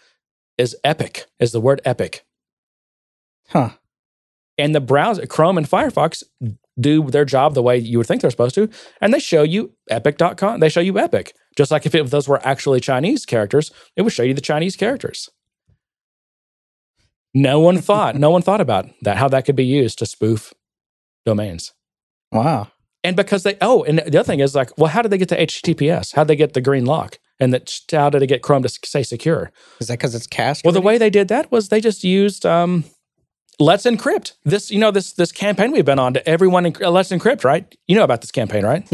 [0.60, 2.24] is epic, is the word epic.
[3.50, 3.72] Huh.
[4.58, 6.24] And the browser, Chrome and Firefox
[6.80, 8.70] do their job the way you would think they're supposed to.
[9.02, 10.60] And they show you epic.com.
[10.60, 11.34] They show you epic.
[11.56, 14.42] Just like if, it, if those were actually Chinese characters, it would show you the
[14.42, 15.30] Chinese characters.
[17.34, 20.54] No one thought, no one thought about that, how that could be used to spoof
[21.26, 21.74] domains.
[22.32, 22.70] Wow.
[23.04, 25.30] And because they, oh, and the other thing is like, well, how did they get
[25.30, 26.16] to HTTPS?
[26.16, 27.20] How did they get the green lock?
[27.40, 29.52] And that, how did they get Chrome to say secure?
[29.80, 30.66] Is that because it's cast?
[30.66, 32.86] Well, the way they did that was they just used um,
[33.60, 34.34] Let's Encrypt.
[34.46, 36.64] This, you know, this this campaign we've been on to everyone.
[36.66, 37.66] Enc- uh, Let's Encrypt, right?
[37.88, 38.88] You know about this campaign, right?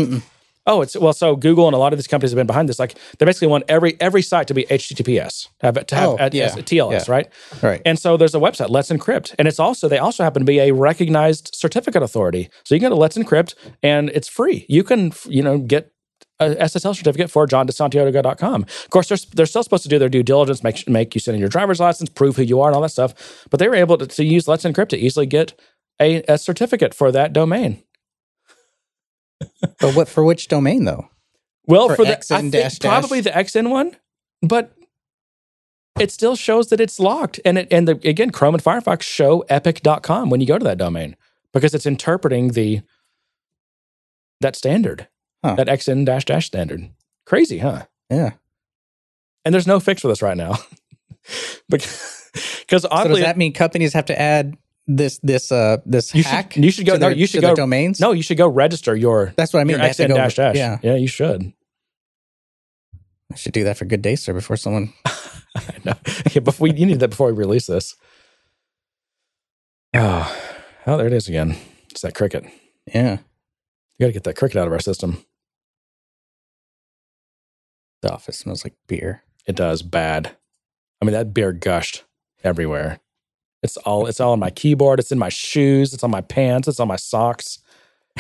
[0.66, 1.12] Oh, it's well.
[1.12, 2.80] So Google and a lot of these companies have been behind this.
[2.80, 6.18] Like they basically want every every site to be HTTPS, to have to have Oh,
[6.18, 7.14] at- yeah, as TLS, yeah.
[7.14, 7.28] right?
[7.62, 7.82] Right.
[7.86, 10.60] And so there's a website, Let's Encrypt, and it's also they also happen to be
[10.60, 12.50] a recognized certificate authority.
[12.64, 14.66] So you can go to Let's Encrypt, and it's free.
[14.70, 15.92] You can you know get
[16.40, 18.64] a SSL certificate for johndesantiogo.com.
[18.64, 21.36] Of course, they're, they're still supposed to do their due diligence, make make you send
[21.36, 23.46] in your driver's license, prove who you are, and all that stuff.
[23.50, 25.54] But they were able to, to use Let's Encrypt to easily get
[26.02, 27.84] a, a certificate for that domain.
[29.80, 31.10] but what for which domain though?
[31.66, 32.90] Well, For for, the I XN think dash dash?
[32.90, 33.96] probably the XN one,
[34.42, 34.74] but
[36.00, 37.40] it still shows that it's locked.
[37.46, 40.78] And it, and the, again, Chrome and Firefox show epic.com when you go to that
[40.78, 41.16] domain
[41.54, 42.82] because it's interpreting the
[44.42, 45.08] that standard,
[45.44, 45.56] Huh.
[45.56, 46.90] that XN dash dash standard.
[47.26, 47.84] Crazy, huh?
[48.10, 48.32] Yeah.
[49.46, 50.56] And there's no fix for this right now.
[51.70, 52.30] because
[52.62, 54.56] because So does that mean companies have to add
[54.88, 56.54] this this uh this you hack?
[56.54, 58.00] should, you should go to no, you should go domains.
[58.00, 59.72] No, you should go register your that's what I mean.
[59.72, 60.56] your They have to XN go- dash dash.
[60.56, 61.52] Yeah, yeah, you should.
[63.32, 64.94] I should do that for Good Day Sir before someone.
[65.06, 65.94] I know.
[66.32, 67.96] Yeah, before we, you need that before we release this.
[69.94, 70.36] Oh,
[70.88, 71.56] oh, there it is again.
[71.90, 72.46] It's that cricket.
[72.94, 73.18] Yeah.
[73.98, 75.24] You got to get that cricket out of our system.
[78.04, 79.24] The office smells like beer.
[79.48, 80.36] It does bad.
[81.02, 82.04] I mean, that beer gushed
[82.44, 83.00] everywhere.
[83.64, 84.08] It's all.
[84.08, 85.00] It's all on my keyboard.
[85.00, 85.94] It's in my shoes.
[85.94, 86.68] It's on my pants.
[86.68, 87.60] It's on my socks.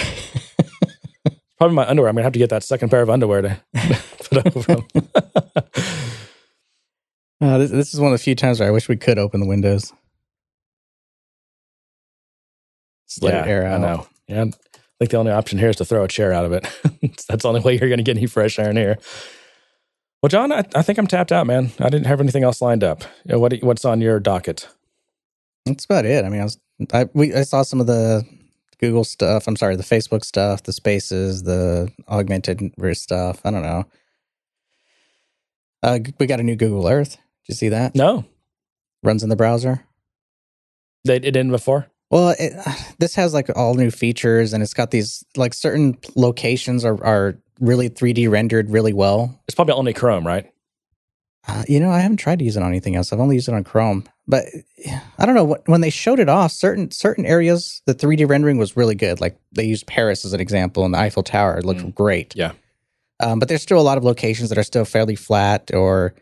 [1.57, 2.07] Probably my underwear.
[2.07, 3.61] I'm gonna have to get that second pair of underwear to
[4.31, 4.87] put over them.
[7.41, 9.41] Uh, this, this is one of the few times where I wish we could open
[9.41, 9.91] the windows.
[13.09, 13.73] Just let it air out.
[13.73, 14.07] I know.
[14.29, 14.51] Yeah, I
[14.97, 16.63] think the only option here is to throw a chair out of it.
[17.27, 18.97] That's the only way you're to get any fresh air in here.
[20.23, 21.71] Well, John, I, I think I'm tapped out, man.
[21.79, 23.03] I didn't have anything else lined up.
[23.25, 24.69] You know, what what's on your docket?
[25.65, 26.23] That's about it.
[26.23, 26.57] I mean, I was
[26.93, 28.23] I we I saw some of the
[28.79, 29.47] Google stuff.
[29.47, 32.61] I'm sorry, the Facebook stuff, the Spaces, the augmented
[32.93, 33.41] stuff.
[33.43, 33.83] I don't know.
[35.83, 37.17] Uh, we got a new Google Earth.
[37.17, 37.93] Did you see that?
[37.93, 38.23] No,
[39.03, 39.83] Runs in the browser.
[41.03, 41.87] they it didn't before.
[42.09, 42.53] Well, it,
[42.99, 47.37] this has like all new features, and it's got these like certain locations are are
[47.59, 49.39] really 3D rendered really well.
[49.47, 50.49] It's probably only Chrome, right?
[51.47, 53.11] Uh, you know, I haven't tried to use it on anything else.
[53.11, 54.45] I've only used it on Chrome, but
[55.17, 56.51] I don't know when they showed it off.
[56.51, 59.19] Certain certain areas, the 3D rendering was really good.
[59.19, 62.35] Like they used Paris as an example, and the Eiffel Tower it looked great.
[62.35, 62.53] Yeah.
[63.19, 66.13] Um, but there's still a lot of locations that are still fairly flat, or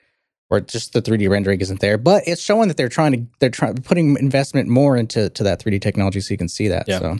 [0.50, 1.98] or just the 3D rendering isn't there.
[1.98, 5.64] But it's showing that they're trying to they're trying putting investment more into to that
[5.64, 6.88] 3D technology, so you can see that.
[6.88, 7.00] Yeah.
[7.00, 7.18] So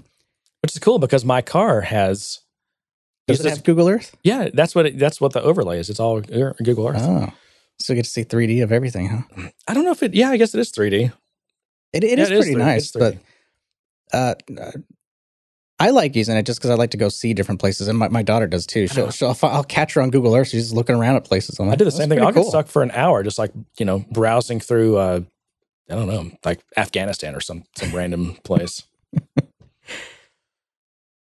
[0.62, 2.40] Which is cool because my car has.
[3.32, 4.16] Does it have Google Earth?
[4.24, 5.90] Yeah, that's what it, that's what the overlay is.
[5.90, 6.98] It's all Google Earth.
[7.02, 7.32] Oh,
[7.80, 9.50] so you get to see 3D of everything, huh?
[9.68, 10.14] I don't know if it.
[10.14, 11.12] Yeah, I guess it is 3D.
[11.94, 12.58] It, it Yeah, is it is pretty 3D.
[12.58, 13.18] nice, but
[14.14, 14.14] 3D.
[14.14, 14.36] uh,
[15.80, 18.08] I like using it just because I like to go see different places, and my,
[18.10, 18.88] my daughter does too.
[18.88, 20.50] She'll, she'll I'll catch her on Google Earth.
[20.50, 21.60] She's just looking around at places.
[21.60, 22.22] I'm I do the same thing.
[22.22, 24.98] I'll get stuck for an hour, just like you know, browsing through.
[24.98, 25.22] uh
[25.90, 28.84] I don't know, like Afghanistan or some some random place.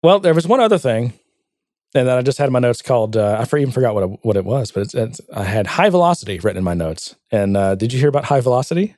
[0.03, 1.13] well, there was one other thing,
[1.95, 3.17] and then I just had my notes called.
[3.17, 5.67] Uh, I for- even forgot what it, what it was, but it's, it's I had
[5.67, 7.17] high velocity written in my notes.
[7.31, 8.97] And uh, did you hear about high velocity?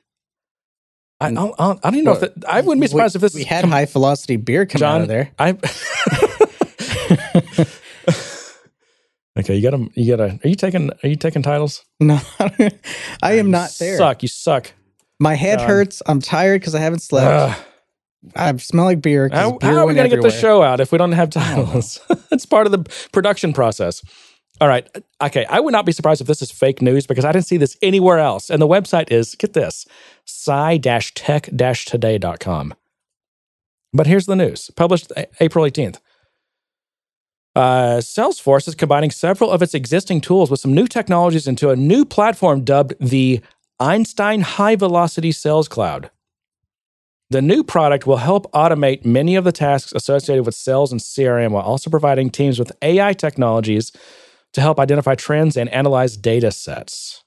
[1.19, 3.21] I, I, don't, I don't even know if that, I wouldn't be surprised we, if
[3.21, 5.31] this we had high velocity beer come out of there.
[5.39, 5.51] I.
[9.39, 10.91] okay, you got to You got to Are you taking?
[10.91, 11.85] Are you taking titles?
[11.99, 12.19] No,
[13.21, 13.97] I am not there.
[13.97, 14.21] Suck.
[14.21, 14.71] You suck.
[15.19, 15.67] My head John.
[15.67, 16.01] hurts.
[16.05, 17.57] I'm tired because I haven't slept.
[17.57, 17.65] Ugh.
[18.35, 19.29] I smell like beer.
[19.31, 21.29] How, beer how are we going to get the show out if we don't have
[21.29, 21.99] titles?
[22.31, 22.79] it's part of the
[23.11, 24.01] production process.
[24.61, 24.87] All right.
[25.21, 25.45] Okay.
[25.45, 27.77] I would not be surprised if this is fake news because I didn't see this
[27.81, 28.49] anywhere else.
[28.49, 29.85] And the website is, get this,
[30.25, 32.73] sci-tech-today.com.
[33.95, 35.99] But here's the news published April 18th.
[37.55, 41.75] Uh, Salesforce is combining several of its existing tools with some new technologies into a
[41.75, 43.41] new platform dubbed the
[43.79, 46.09] Einstein High Velocity Sales Cloud.
[47.29, 51.51] The new product will help automate many of the tasks associated with sales and CRM
[51.51, 53.91] while also providing teams with AI technologies
[54.53, 57.23] to help identify trends and analyze data sets.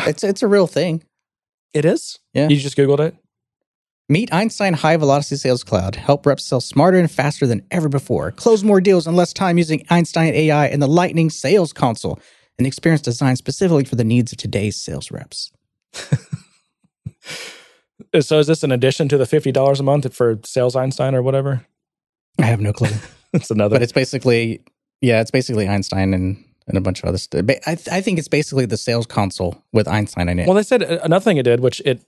[0.00, 1.02] It's it's a real thing.
[1.72, 2.18] It is?
[2.32, 2.48] Yeah.
[2.48, 3.16] You just Googled it?
[4.08, 5.96] Meet Einstein High Velocity Sales Cloud.
[5.96, 8.32] Help reps sell smarter and faster than ever before.
[8.32, 12.20] Close more deals in less time using Einstein AI and the Lightning Sales Console,
[12.58, 15.50] an experience designed specifically for the needs of today's sales reps.
[18.20, 21.64] So is this an addition to the $50 a month for Sales Einstein or whatever?
[22.40, 22.90] I have no clue,
[23.32, 23.76] It's another.
[23.76, 24.62] but it's basically
[25.00, 27.44] yeah, it's basically Einstein and and a bunch of other stuff.
[27.66, 30.46] I I think it's basically the sales console with Einstein in it.
[30.46, 32.04] well, they said uh, another thing it did, which it,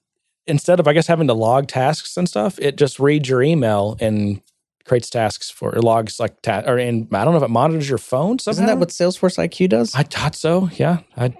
[0.46, 3.96] instead of, I guess, having to log tasks and stuff, it just reads your email
[4.00, 4.40] and
[4.86, 7.88] creates tasks for, it logs like, ta- or in, I don't know if it monitors
[7.88, 8.52] your phone somehow.
[8.56, 9.94] Isn't that what Salesforce IQ does?
[9.94, 10.70] I thought so.
[10.74, 11.00] Yeah.
[11.16, 11.36] I,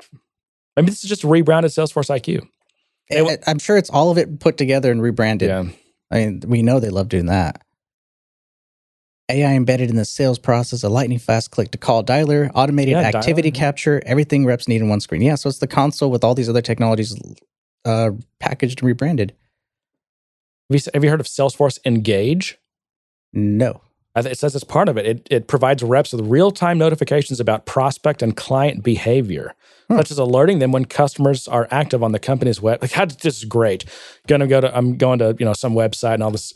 [0.77, 2.47] maybe this is just rebranded Salesforce IQ.
[3.11, 5.49] I, I'm sure it's all of it put together and rebranded.
[5.49, 5.65] Yeah.
[6.11, 7.63] I mean, we know they love doing that.
[9.29, 13.01] AI embedded in the sales process, a lightning fast click to call dialer, automated Yeah,
[13.01, 15.21] activity dialer, capture, everything reps need in one screen.
[15.21, 17.19] Yeah, so it's the console with all these other technologies
[17.85, 19.35] uh, packaged and rebranded.
[20.71, 22.59] Have you, have you heard of Salesforce Engage?
[23.33, 23.81] No.
[24.15, 25.07] It says it's part of it.
[25.07, 29.55] It, it provides reps with real time notifications about prospect and client behavior,
[29.89, 29.97] Hmm.
[29.99, 32.83] such as alerting them when customers are active on the company's web.
[32.83, 33.85] Like, how, this is great.
[34.27, 36.53] Going to go to, I'm going to, you know, some website and all this,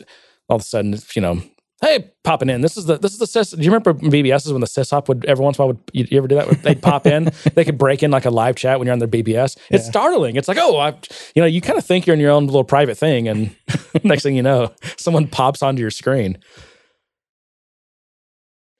[0.49, 1.41] all of a sudden, you know,
[1.81, 2.61] hey, popping in.
[2.61, 3.55] This is the, this is the sys.
[3.55, 6.07] Do you remember BBSs when the sysop would every once in a while would you,
[6.09, 6.61] you ever do that?
[6.61, 7.31] They'd pop in.
[7.55, 9.57] they could break in like a live chat when you're on their BBS.
[9.69, 10.35] It's startling.
[10.35, 10.89] It's like, oh, I,
[11.33, 13.55] you know, you kind of think you're in your own little private thing, and
[14.03, 16.37] next thing you know, someone pops onto your screen.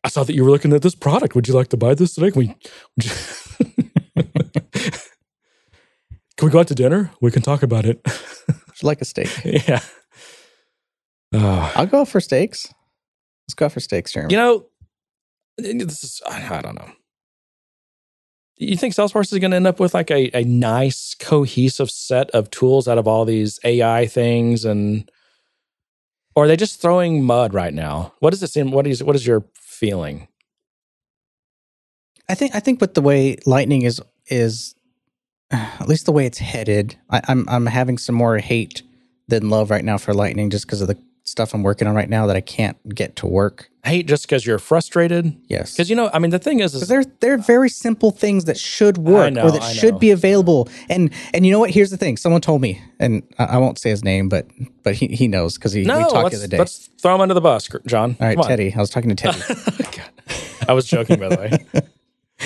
[0.04, 1.36] I saw that you were looking at this product.
[1.36, 2.32] Would you like to buy this today?
[2.32, 2.56] Can we,
[6.42, 7.12] can we go out to dinner?
[7.22, 8.02] We can talk about it.
[8.84, 9.30] Like a steak?
[9.46, 9.82] yeah.
[11.34, 11.72] Oh.
[11.76, 12.74] I'll go for steaks.
[13.46, 14.34] Let's go out for steaks, Jeremy.
[14.34, 14.66] You know,
[15.60, 16.90] this is, I I don't know.
[18.58, 22.32] You think Salesforce is going to end up with like a, a nice, cohesive set
[22.32, 24.66] of tools out of all these AI things?
[24.66, 25.08] And,
[26.36, 28.14] or are they just throwing mud right now?
[28.18, 28.72] What does it seem?
[28.72, 30.28] What is, what is your feeling?
[32.28, 34.74] I think I think with the way Lightning is is
[35.52, 38.84] at least the way it's headed, I, I'm I'm having some more hate
[39.28, 42.10] than love right now for Lightning just because of the stuff I'm working on right
[42.10, 43.70] now that I can't get to work.
[43.84, 45.36] Hate just because you're frustrated.
[45.48, 45.74] Yes.
[45.74, 48.58] Because you know, I mean, the thing is, is they're they're very simple things that
[48.58, 50.00] should work know, or that I should know.
[50.00, 50.70] be available.
[50.90, 51.72] And and you know what?
[51.72, 52.18] Here's the thing.
[52.18, 54.46] Someone told me, and I, I won't say his name, but
[54.84, 55.98] but he, he knows because he no.
[55.98, 56.58] we talked the other day.
[56.60, 58.18] let's throw him under the bus, John.
[58.20, 58.38] All right.
[58.44, 58.74] Teddy.
[58.76, 59.42] I was talking to Teddy.
[60.68, 61.82] I was joking, by the way.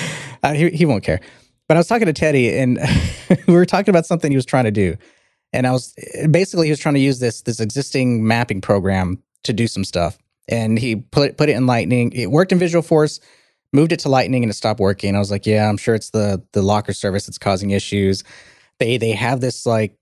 [0.44, 1.20] uh, he he won't care.
[1.68, 2.80] But I was talking to Teddy, and
[3.48, 4.96] we were talking about something he was trying to do.
[5.54, 5.94] And I was
[6.30, 10.18] basically he was trying to use this this existing mapping program to do some stuff.
[10.48, 12.12] And he put put it in Lightning.
[12.12, 13.20] It worked in Visualforce,
[13.72, 15.16] moved it to Lightning, and it stopped working.
[15.16, 18.24] I was like, yeah, I'm sure it's the the locker service that's causing issues.
[18.80, 19.98] They they have this like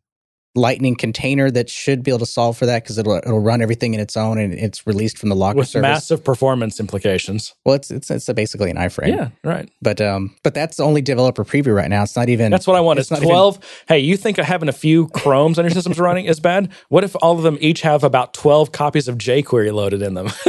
[0.56, 3.96] Lightning container that should be able to solve for that because it'll it'll run everything
[3.96, 5.82] in its own and it's released from the locker With service.
[5.82, 7.56] massive performance implications.
[7.66, 9.08] well, it's it's it's basically an iframe.
[9.08, 9.68] Yeah, right.
[9.82, 12.04] But um, but that's the only developer preview right now.
[12.04, 12.52] It's not even.
[12.52, 13.00] That's what I want.
[13.00, 13.84] It's Is not even- twelve?
[13.88, 16.72] hey, you think having a few Chromes on your systems running is bad?
[16.90, 20.30] What if all of them each have about twelve copies of jQuery loaded in them?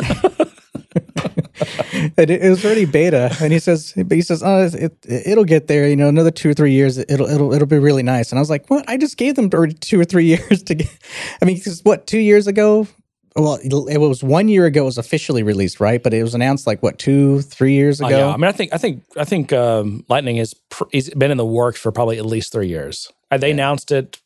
[2.16, 5.68] it, it was already beta, and he says, but he says, oh, it, it'll get
[5.68, 5.88] there.
[5.88, 8.30] You know, another two or three years, it'll it'll it'll be really nice.
[8.30, 8.84] And I was like, what?
[8.88, 10.88] I just gave them two or three years to get.
[11.40, 12.06] I mean, 'cause what?
[12.06, 12.86] Two years ago.
[13.36, 14.82] Well, it was one year ago.
[14.82, 16.00] It was officially released, right?
[16.00, 18.18] But it was announced like what two, three years Oh, ago.
[18.18, 20.84] yeah, I mean, I think, I think, I think um, Lightning has pr-
[21.16, 23.10] been in the works for probably at least three years.
[23.32, 24.20] Uh, They announced it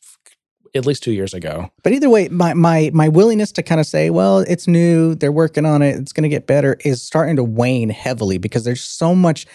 [0.75, 1.69] at least two years ago.
[1.83, 5.31] But either way, my my my willingness to kind of say, well, it's new, they're
[5.31, 8.83] working on it, it's going to get better, is starting to wane heavily because there's
[8.83, 9.45] so much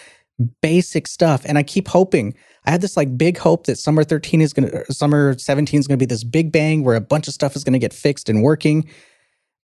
[0.61, 2.35] basic stuff, and I keep hoping.
[2.65, 5.87] I had this like big hope that summer 13 is going to, summer 17 is
[5.87, 7.93] going to be this big bang where a bunch of stuff is going to get
[7.93, 8.89] fixed and working.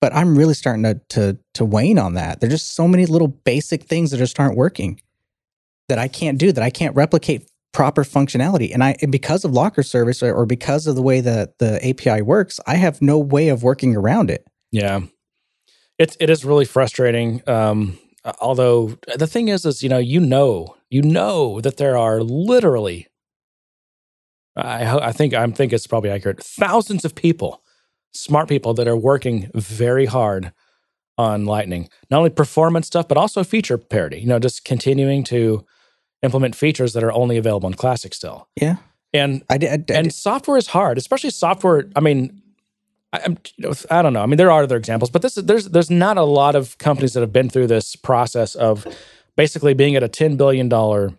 [0.01, 2.39] But I'm really starting to to to wane on that.
[2.39, 5.01] There's just so many little basic things that just aren't working
[5.89, 8.73] that I can't do that I can't replicate proper functionality.
[8.73, 12.21] And I because of locker service or, or because of the way that the API
[12.21, 14.45] works, I have no way of working around it.
[14.71, 15.01] Yeah,
[15.97, 17.41] it it is really frustrating.
[17.47, 17.97] Um,
[18.41, 23.07] although the thing is, is you know, you know, you know that there are literally,
[24.55, 27.61] I I think I'm think it's probably accurate, thousands of people,
[28.13, 30.51] smart people that are working very hard
[31.17, 34.19] on Lightning, not only performance stuff but also feature parity.
[34.19, 35.65] You know, just continuing to
[36.23, 38.47] implement features that are only available in Classic still.
[38.59, 38.77] Yeah.
[39.13, 39.69] And I did.
[39.71, 41.89] I, did- and software is hard, especially software.
[41.95, 42.41] I mean,
[43.11, 43.37] I, I'm,
[43.89, 44.21] I don't know.
[44.21, 46.77] I mean, there are other examples, but this is there's there's not a lot of
[46.77, 48.85] companies that have been through this process of
[49.35, 51.11] basically being at a ten billion dollar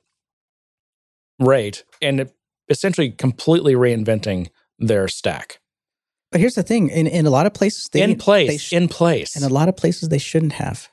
[1.38, 2.30] rate and
[2.68, 4.48] essentially completely reinventing
[4.78, 5.58] their stack
[6.30, 8.60] but here's the thing: in, in a lot of places, they in they place.
[8.60, 9.36] sh- in place.
[9.36, 10.88] in a lot of places they shouldn't have.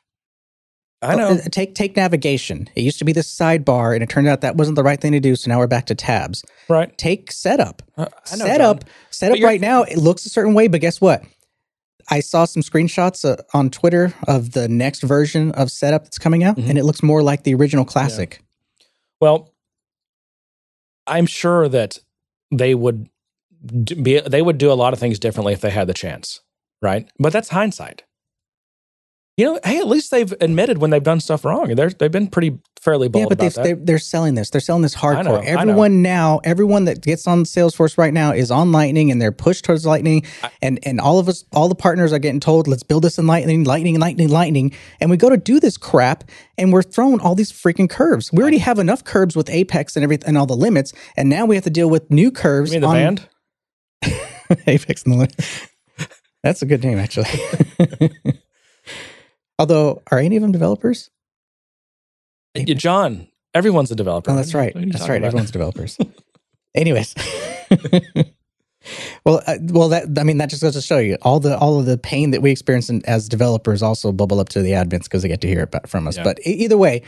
[1.02, 1.28] I know.
[1.30, 2.68] Uh, Take take navigation.
[2.76, 5.12] It used to be the sidebar, and it turned out that wasn't the right thing
[5.12, 5.36] to do.
[5.36, 6.44] So now we're back to tabs.
[6.70, 6.96] right.
[6.98, 7.84] Take setup.
[7.98, 8.84] Uh, I know, setup.
[8.84, 8.90] John.
[9.12, 11.24] Setup right now it looks a certain way, but guess what?
[12.10, 16.44] I saw some screenshots uh, on Twitter of the next version of setup that's coming
[16.44, 16.70] out, Mhm.
[16.70, 18.42] and it looks more like the original classic.
[19.22, 19.54] Well,
[21.06, 22.00] I'm sure that
[22.52, 23.08] they would
[23.86, 26.42] be they would do a lot of things differently if they had the chance,
[26.82, 27.08] right?
[27.20, 28.04] But that's hindsight.
[29.38, 31.76] You know, hey, at least they've admitted when they've done stuff wrong.
[31.76, 33.64] They're, they've been pretty fairly bold yeah, but they've, that.
[33.64, 34.50] they're, they're selling this.
[34.50, 35.26] They're selling this hardcore.
[35.26, 35.46] know, I.
[35.46, 39.64] Everyone now, everyone that gets on Salesforce right now is on Lightning, and they're pushed
[39.64, 40.26] towards Lightning.
[40.64, 43.28] and and all of us, all the partners are getting told, "Let's build this in
[43.28, 46.24] Lightning, Lightning, Lightning, Lightning." And we go to do this crap,
[46.58, 48.34] and we're throwing all these freaking curves.
[48.34, 51.46] We already have enough curves with Apex and everything, and all the limits, and now
[51.46, 52.74] we have to deal with new curves.
[52.74, 53.30] you mean the on band?
[54.68, 55.36] Apex and the limit.
[56.44, 57.30] That's a good name, actually.
[59.60, 61.10] Although, are any of them developers?
[62.56, 64.32] John, everyone's a developer.
[64.32, 64.74] Oh, that's right.
[64.74, 65.18] What are you That's right.
[65.18, 65.28] about?
[65.28, 65.98] Everyone's developers.
[66.76, 67.16] Anyways,
[69.26, 71.80] well, uh, well, that I mean, that just goes to show you all the all
[71.80, 75.04] of the pain that we experience in, as developers also bubble up to the admins
[75.04, 76.18] because they get to hear it from us.
[76.18, 76.24] Yeah.
[76.24, 77.02] But either way,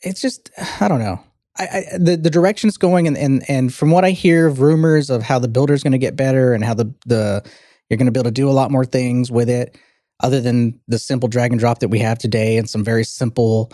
[0.00, 0.50] it's just
[0.80, 1.20] I don't know.
[1.56, 4.60] I, I the the direction it's going and and and from what I hear of
[4.60, 7.48] rumors of how the builder's going to get better and how the the
[7.88, 9.78] you're going to be able to do a lot more things with it,
[10.20, 13.72] other than the simple drag and drop that we have today and some very simple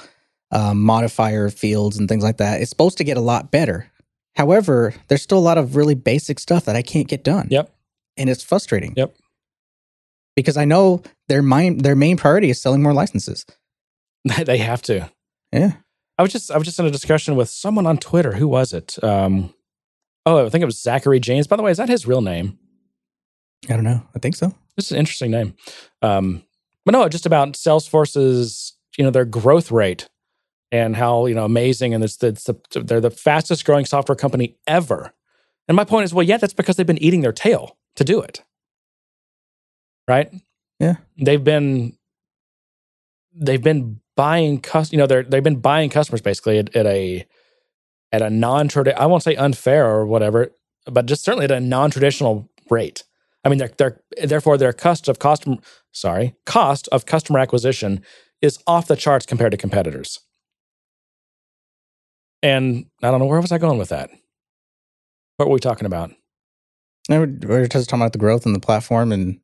[0.50, 2.60] um, modifier fields and things like that.
[2.60, 3.90] It's supposed to get a lot better.
[4.36, 7.48] However, there's still a lot of really basic stuff that I can't get done.
[7.50, 7.70] Yep.
[8.16, 8.94] And it's frustrating.
[8.96, 9.14] Yep.
[10.36, 13.44] Because I know their main their main priority is selling more licenses.
[14.44, 15.10] they have to.
[15.52, 15.72] Yeah.
[16.18, 18.32] I was just I was just in a discussion with someone on Twitter.
[18.32, 19.02] Who was it?
[19.02, 19.54] Um,
[20.26, 21.46] oh, I think it was Zachary James.
[21.46, 22.58] By the way, is that his real name?
[23.68, 24.02] I don't know.
[24.14, 24.54] I think so.
[24.80, 25.54] This is an interesting name.
[26.02, 26.42] Um,
[26.84, 30.08] but no, just about Salesforce's, you know, their growth rate
[30.72, 31.94] and how, you know, amazing.
[31.94, 35.12] And it's, it's the, they're the fastest growing software company ever.
[35.68, 38.20] And my point is, well, yeah, that's because they've been eating their tail to do
[38.20, 38.42] it.
[40.08, 40.32] Right.
[40.78, 40.96] Yeah.
[41.18, 41.96] they've been
[43.34, 47.26] they've been buying cus you know they're they've been buying customers basically at, at a
[48.10, 50.52] at a non traditional I won't say unfair or whatever,
[50.86, 53.04] but just certainly at a non traditional rate.
[53.44, 55.56] I mean, they're, they're therefore their cost of customer
[55.92, 58.02] sorry cost of customer acquisition
[58.42, 60.18] is off the charts compared to competitors.
[62.42, 64.10] And I don't know where was I going with that.
[65.36, 66.10] What were we talking about?
[67.08, 69.40] We're, we're just talking about the growth in the platform, and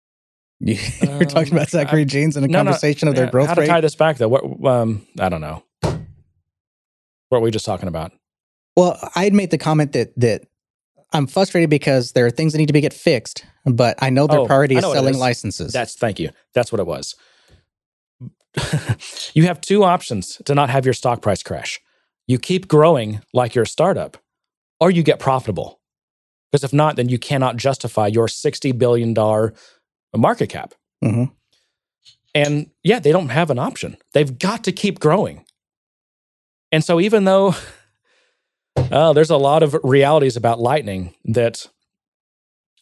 [0.60, 3.24] you, you're talking about Um, Zachary I- James and a No, no, conversation of their
[3.26, 3.66] yeah, growth How to rate.
[3.68, 4.28] tie this back though?
[4.28, 5.62] What um, I don't know.
[5.82, 8.12] What were we just talking about?
[8.76, 10.42] Well, I had made the comment that that
[11.12, 14.26] I'm frustrated because there are things that need to be get fixed, but I know
[14.26, 15.20] their Oh, priority is know what it selling is.
[15.20, 15.72] licenses.
[15.72, 16.30] That's thank you.
[16.54, 17.16] That's what it was.
[19.34, 21.80] you have two options to not have your stock price crash.
[22.26, 24.16] You keep growing like you're a startup,
[24.80, 25.80] or you get profitable.
[26.50, 29.14] Because if not, then you cannot justify your $60 billion
[30.16, 30.74] market cap.
[31.04, 31.30] Mhm.
[32.34, 33.96] And yeah, they don't have an option.
[34.14, 35.44] They've got to keep growing.
[36.72, 37.54] And so even though
[38.76, 41.66] uh, there's a lot of realities about Lightning that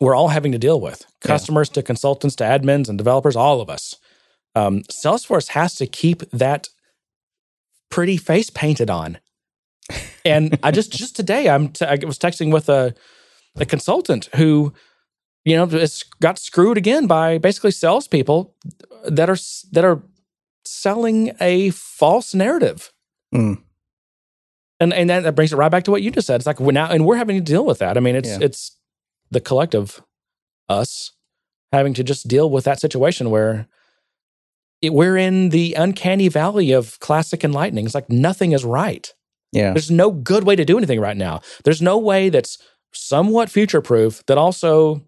[0.01, 1.29] we're all having to deal with Yeah.
[1.29, 3.97] customers to consultants to admins and developers, all of us.
[4.55, 6.69] Um, Salesforce has to keep that
[7.91, 9.19] pretty face painted on.
[10.25, 12.95] And I just just today I'm t- I was texting with a
[13.57, 14.75] a consultant who
[15.45, 15.87] you know
[16.21, 18.55] got screwed again by basically salespeople
[19.07, 19.39] that are
[19.73, 20.03] that are
[20.67, 22.93] selling a false narrative.
[23.35, 23.63] Mm.
[24.81, 26.37] And and that, that brings it right back to what you just said.
[26.37, 27.97] It's like we're now and we're having to deal with that.
[27.97, 28.39] I mean, it's Yeah.
[28.41, 28.77] it's
[29.31, 30.03] the collective
[30.69, 31.13] us
[31.73, 33.67] having to just deal with that situation where
[34.81, 37.85] it, we're in the uncanny valley of classic and lightning.
[37.87, 39.13] It's like nothing is right.
[39.53, 41.41] yeah, There's no good way to do anything right now.
[41.65, 42.59] There's no way that's
[42.93, 45.03] somewhat future proof that also.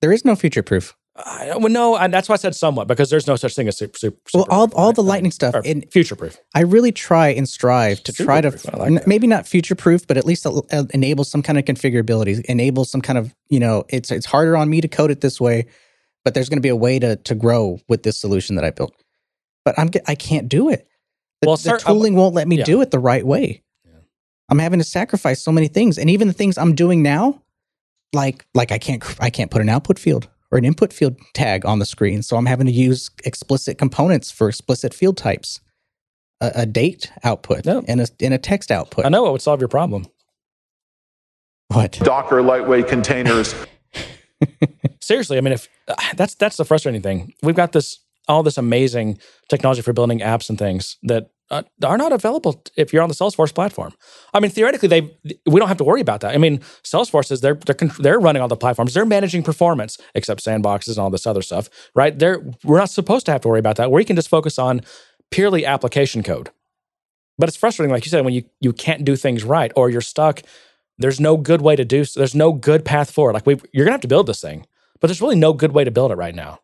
[0.00, 0.96] there is no future proof.
[1.14, 3.76] I, well, no, and that's why I said somewhat because there's no such thing as
[3.76, 3.98] super.
[3.98, 4.94] super Well, all right?
[4.94, 6.38] the lightning stuff, and future proof.
[6.54, 9.74] I really try and strive to try to Super-proof, I like n- maybe not future
[9.74, 13.34] proof, but at least uh, uh, enable some kind of configurability, enable some kind of
[13.50, 15.66] you know it's it's harder on me to code it this way,
[16.24, 18.70] but there's going to be a way to to grow with this solution that I
[18.70, 18.94] built.
[19.66, 20.88] But I'm I can't do it.
[21.42, 22.64] The, Well, the sir, um, tooling won't let me yeah.
[22.64, 23.62] do it the right way.
[24.48, 27.42] I'm having to sacrifice so many things, and even the things I'm doing now,
[28.14, 31.64] like like I can't I can't put an output field or an input field tag
[31.64, 35.60] on the screen, so I'm having to use explicit components for explicit field types,
[36.40, 37.82] a, a date output No.
[37.88, 39.06] and a and a text output.
[39.06, 40.06] I know it would solve your problem.
[41.68, 41.92] What?
[41.92, 43.54] Docker lightweight containers.
[45.00, 47.98] seriously, I mean, if uh, that's that's the frustrating thing, we've got this
[48.28, 52.92] all this amazing technology for building apps and things that uh, are not available if
[52.92, 53.92] you're on the Salesforce platform.
[54.32, 55.02] I mean, theoretically, they
[55.46, 56.34] we don't have to worry about that.
[56.34, 60.44] I mean, Salesforce is they're they're, they're running all the platforms, they're managing performance, except
[60.44, 62.18] sandboxes and all this other stuff, right?
[62.18, 63.90] They're we're not supposed to have to worry about that.
[63.90, 64.80] We can just focus on
[65.30, 66.50] purely application code.
[67.38, 70.00] But it's frustrating, like you said, when you you can't do things right or you're
[70.00, 70.42] stuck.
[70.98, 72.04] There's no good way to do.
[72.04, 73.34] There's no good path forward.
[73.34, 74.66] Like we, you're gonna have to build this thing,
[75.00, 76.60] but there's really no good way to build it right now.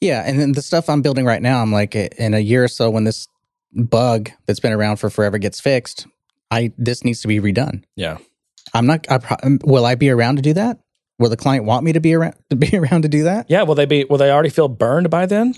[0.00, 2.68] Yeah, and then the stuff I'm building right now, I'm like, in a year or
[2.68, 3.26] so, when this
[3.72, 6.06] bug that's been around for forever gets fixed,
[6.50, 7.84] I this needs to be redone.
[7.96, 8.18] Yeah.
[8.74, 9.06] I'm not.
[9.10, 10.78] I, pro- um, will I be around to do that?
[11.18, 13.46] Will the client want me to be around to be around to do that?
[13.48, 13.62] Yeah.
[13.62, 14.04] Will they be?
[14.04, 15.54] Will they already feel burned by then?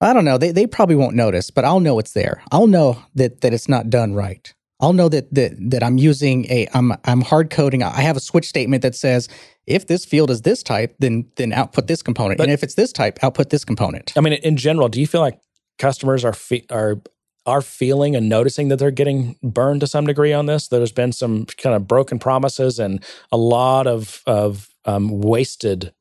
[0.00, 0.38] I don't know.
[0.38, 2.42] They they probably won't notice, but I'll know it's there.
[2.50, 4.52] I'll know that that it's not done right.
[4.80, 7.82] I'll know that that that I'm using a I'm I'm hard coding.
[7.82, 9.28] I have a switch statement that says
[9.66, 12.74] if this field is this type, then then output this component, But- and if it's
[12.74, 14.14] this type, output this component.
[14.16, 15.38] I mean, in general, do you feel like
[15.78, 16.96] customers are fe- are
[17.50, 20.68] are feeling and noticing that they're getting burned to some degree on this?
[20.68, 25.92] There's been some kind of broken promises and a lot of of um, wasted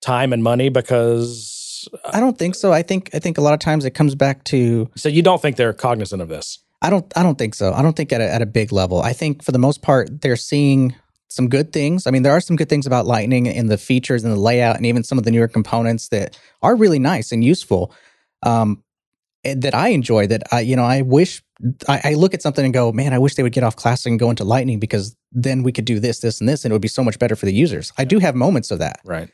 [0.00, 1.54] time and money because.
[2.04, 2.72] I don't think so.
[2.72, 5.40] I think I think a lot of times it comes back to So you don't
[5.40, 6.58] think they're cognizant of this?
[6.82, 7.72] I don't I don't think so.
[7.72, 9.00] I don't think at a, at a big level.
[9.00, 10.96] I think for the most part they're seeing
[11.28, 12.06] some good things.
[12.06, 14.76] I mean, there are some good things about Lightning and the features and the layout
[14.76, 17.92] and even some of the newer components that are really nice and useful.
[18.42, 18.82] Um,
[19.44, 20.26] that I enjoy.
[20.26, 21.42] That I you know I wish
[21.88, 24.10] I, I look at something and go, man, I wish they would get off Classic
[24.10, 26.74] and go into Lightning because then we could do this, this, and this, and it
[26.74, 27.92] would be so much better for the users.
[27.98, 29.00] I do have moments of that.
[29.04, 29.28] Right.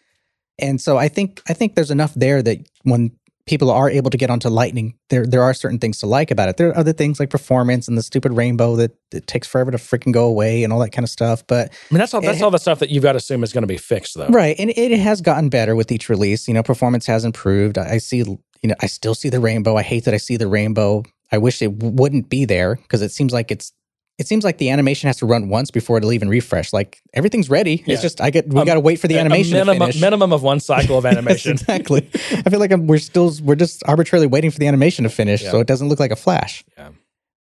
[0.59, 3.10] And so I think I think there's enough there that when
[3.47, 6.48] people are able to get onto Lightning, there there are certain things to like about
[6.48, 6.56] it.
[6.56, 9.76] There are other things like performance and the stupid rainbow that it takes forever to
[9.76, 11.47] freaking go away and all that kind of stuff.
[11.47, 12.20] But I mean, that's all.
[12.22, 14.14] That's It- all the stuff that you've got to assume is going to be fixed,
[14.14, 14.28] though.
[14.28, 16.48] right, and it has gotten better with each release.
[16.48, 17.76] You know, performance has improved.
[17.76, 18.24] I I see,
[18.64, 19.76] you know, I still see the rainbow.
[19.76, 21.02] I hate that I see the rainbow.
[21.30, 23.72] I wish it wouldn't be there because it seems like it's
[24.16, 26.72] it seems like the animation has to run once before it'll even refresh.
[26.72, 27.82] Like everything's ready.
[27.84, 27.94] Yeah.
[27.94, 30.00] It's just I get we Um, got to wait for the animation minimum, to finish.
[30.00, 31.52] minimum of one cycle of Yes, animation.
[31.52, 32.08] exactly.
[32.32, 35.42] I feel like I'm, we're still we're just arbitrarily waiting for the animation to finish,
[35.42, 36.64] so it doesn't look like a flash.
[36.78, 36.90] Yeah.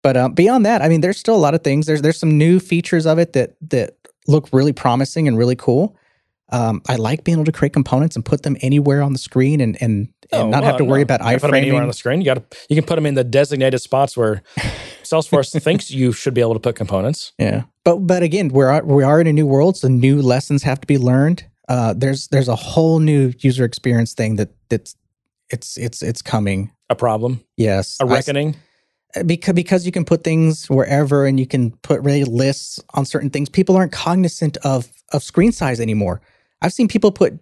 [0.01, 1.85] But um, beyond that, I mean, there's still a lot of things.
[1.85, 3.95] There's there's some new features of it that that
[4.27, 5.95] look really promising and really cool.
[6.53, 9.59] Um, I like being able to create components and put them anywhere on the screen
[9.59, 11.03] and and, and Oh, not have to worry no.
[11.03, 12.21] about You can them anywhere on the screen.
[12.21, 14.43] You got to you can put them in the designated spots where
[15.03, 17.34] Salesforce thinks you should be able to put components.
[17.38, 20.80] Yeah, but but again, we're we are in a new world, so new lessons have
[20.81, 21.45] to be learned.
[21.69, 24.95] Uh, there's there's a whole new user experience thing that that's
[25.49, 26.71] it's it's it's coming.
[26.89, 28.55] A problem, Yes, A reckoning.
[29.25, 33.30] because because you can put things wherever and you can put really lists on certain
[33.30, 33.49] things.
[33.49, 36.21] People aren't cognizant of of screen size anymore.
[36.64, 37.40] I've seen people put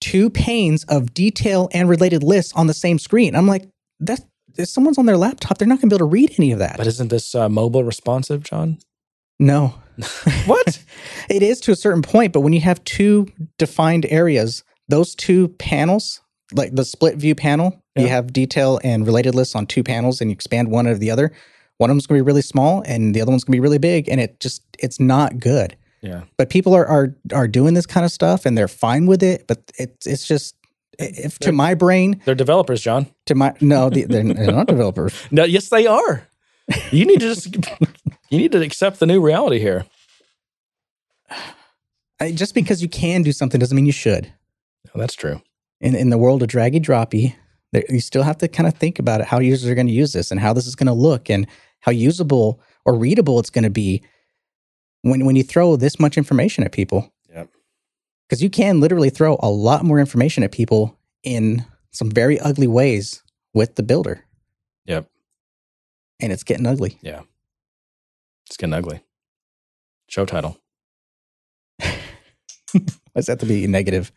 [0.00, 3.36] two panes of detail and related lists on the same screen.
[3.36, 3.68] I'm like,
[4.00, 4.22] that's
[4.58, 6.58] if someone's on their laptop, they're not going to be able to read any of
[6.58, 6.76] that.
[6.76, 8.78] But isn't this uh, mobile responsive, John?
[9.38, 9.74] no,
[10.46, 10.82] What?
[11.28, 13.28] it is to a certain point, but when you have two
[13.58, 16.20] defined areas, those two panels,
[16.52, 20.30] like the split view panel, you have detail and related lists on two panels and
[20.30, 21.32] you expand one or the other.
[21.78, 23.60] One of them's going to be really small and the other one's going to be
[23.60, 25.76] really big and it just it's not good.
[26.02, 26.24] Yeah.
[26.36, 29.46] But people are are are doing this kind of stuff and they're fine with it,
[29.46, 30.56] but it's it's just
[30.98, 33.06] if to my brain, They're developers, John.
[33.26, 35.14] to my no, the, they're, they're not developers.
[35.30, 36.28] No, yes, they are.
[36.90, 37.56] You need to just
[38.30, 39.86] you need to accept the new reality here.
[42.20, 44.32] I, just because you can do something doesn't mean you should.
[44.94, 45.40] Oh, that's true.
[45.80, 47.34] in, in the world of draggy droppy,
[47.72, 49.92] there, you still have to kind of think about it, how users are going to
[49.92, 51.46] use this and how this is going to look and
[51.80, 54.02] how usable or readable it's going to be
[55.02, 57.12] when, when you throw this much information at people.
[57.32, 57.48] Yep.
[58.28, 62.66] Because you can literally throw a lot more information at people in some very ugly
[62.66, 63.22] ways
[63.52, 64.24] with the builder.
[64.86, 65.08] Yep.
[66.20, 66.98] And it's getting ugly.
[67.02, 67.22] Yeah.
[68.46, 69.00] It's getting ugly.
[70.08, 70.58] Show title.
[71.78, 71.90] Why
[73.16, 74.12] does that have to be negative?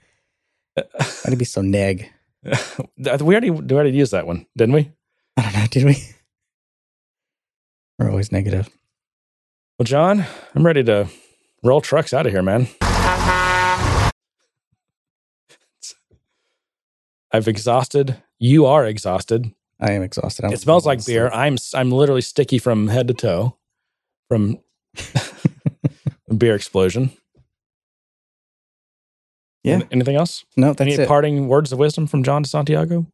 [0.75, 2.09] Why'd be so neg?
[2.97, 4.91] we already we already used that one, didn't we?
[5.37, 5.65] I don't know.
[5.69, 5.97] Did we?
[7.97, 8.69] We're always negative.
[9.77, 10.25] Well, John,
[10.55, 11.07] I'm ready to
[11.63, 12.67] roll trucks out of here, man.
[17.31, 18.21] I've exhausted.
[18.39, 19.53] You are exhausted.
[19.79, 20.45] I am exhausted.
[20.45, 21.29] I It smells like beer.
[21.29, 23.57] I'm I'm literally sticky from head to toe
[24.29, 24.59] from
[26.37, 27.11] beer explosion.
[29.63, 29.75] Yeah.
[29.75, 30.45] An- Anything else?
[30.55, 31.07] No, that's Any it.
[31.07, 33.05] parting words of wisdom from John De Santiago?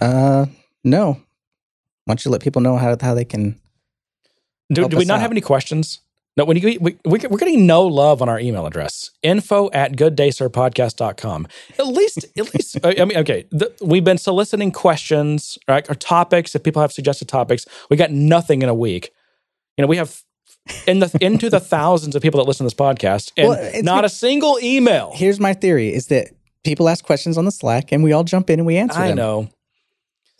[0.00, 0.46] Uh,
[0.82, 1.12] no.
[2.04, 3.58] Why don't you let people know how how they can?
[4.74, 5.20] Do, do we not out.
[5.22, 6.00] have any questions?
[6.36, 9.92] No, when you we, we, we're getting no love on our email address info at
[9.92, 11.46] gooddaysirpodcast.com.
[11.78, 15.88] At least, at least, I mean, okay, the, we've been soliciting questions, right?
[15.88, 16.56] Or topics.
[16.56, 19.12] If people have suggested topics, we got nothing in a week.
[19.76, 20.22] You know, we have
[20.88, 24.04] in the into the thousands of people that listen to this podcast, and Well, not
[24.04, 25.12] a single email.
[25.14, 26.28] Here's my theory: is that
[26.64, 29.08] people ask questions on the Slack, and we all jump in and we answer I
[29.08, 29.16] them.
[29.16, 29.48] know.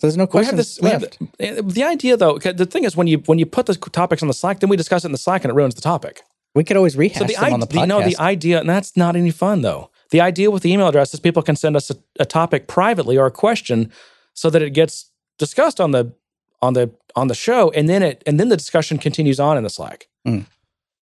[0.05, 0.81] There's no We have questions this.
[0.81, 1.01] We have
[1.39, 4.29] the, the idea, though, The thing is, when you when you put the topics on
[4.29, 6.23] the Slack, then we discuss it in the Slack, and it ruins the topic.
[6.55, 7.89] we could always rehash So the, them on the idea, podcast.
[7.89, 9.91] no, the idea, and that's not any fun though.
[10.11, 13.17] The idea with the email address is people can send us a, a topic privately
[13.17, 13.91] or a question,
[14.35, 16.13] so that it gets discussed on the
[16.61, 19.65] on the on the show, and then it and then the discussion continues on in
[19.65, 20.09] the Slack.
[20.27, 20.45] Mm.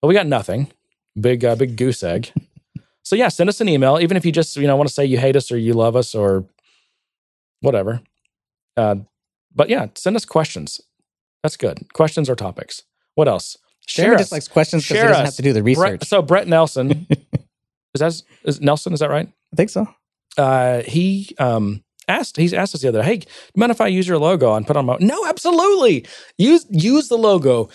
[0.01, 0.73] But we got nothing.
[1.21, 2.33] Big uh, big goose egg.
[3.03, 5.05] so yeah, send us an email, even if you just you know want to say
[5.05, 6.45] you hate us or you love us or
[7.61, 8.01] whatever.
[8.77, 8.97] Uh,
[9.55, 10.81] but yeah, send us questions.
[11.43, 11.93] That's good.
[11.93, 12.83] Questions or topics.
[13.15, 13.57] What else?
[13.87, 14.21] Jeremy us.
[14.23, 15.29] just likes questions because he Share doesn't us.
[15.29, 16.05] have to do the Brett- research.
[16.09, 17.07] so Brett Nelson
[17.95, 18.93] is that is Nelson?
[18.93, 19.29] Is that right?
[19.53, 19.87] I think so.
[20.37, 22.37] Uh, he um asked.
[22.37, 23.07] He's asked us the other day.
[23.07, 24.97] Hey, do you mind if I use your logo and put on my?
[25.01, 26.05] No, absolutely.
[26.37, 27.69] Use use the logo.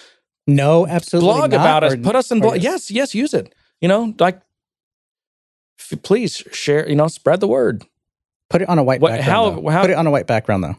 [0.47, 1.27] No, absolutely.
[1.33, 1.95] blog not, about us.
[2.03, 2.61] Put us in blog.
[2.61, 3.15] Yes, yes.
[3.15, 3.55] Use it.
[3.79, 4.41] You know, like
[5.79, 6.87] f- please share.
[6.89, 7.85] You know, spread the word.
[8.49, 9.63] Put it on a white What- background.
[9.65, 10.75] how- how- Put it on a white background though,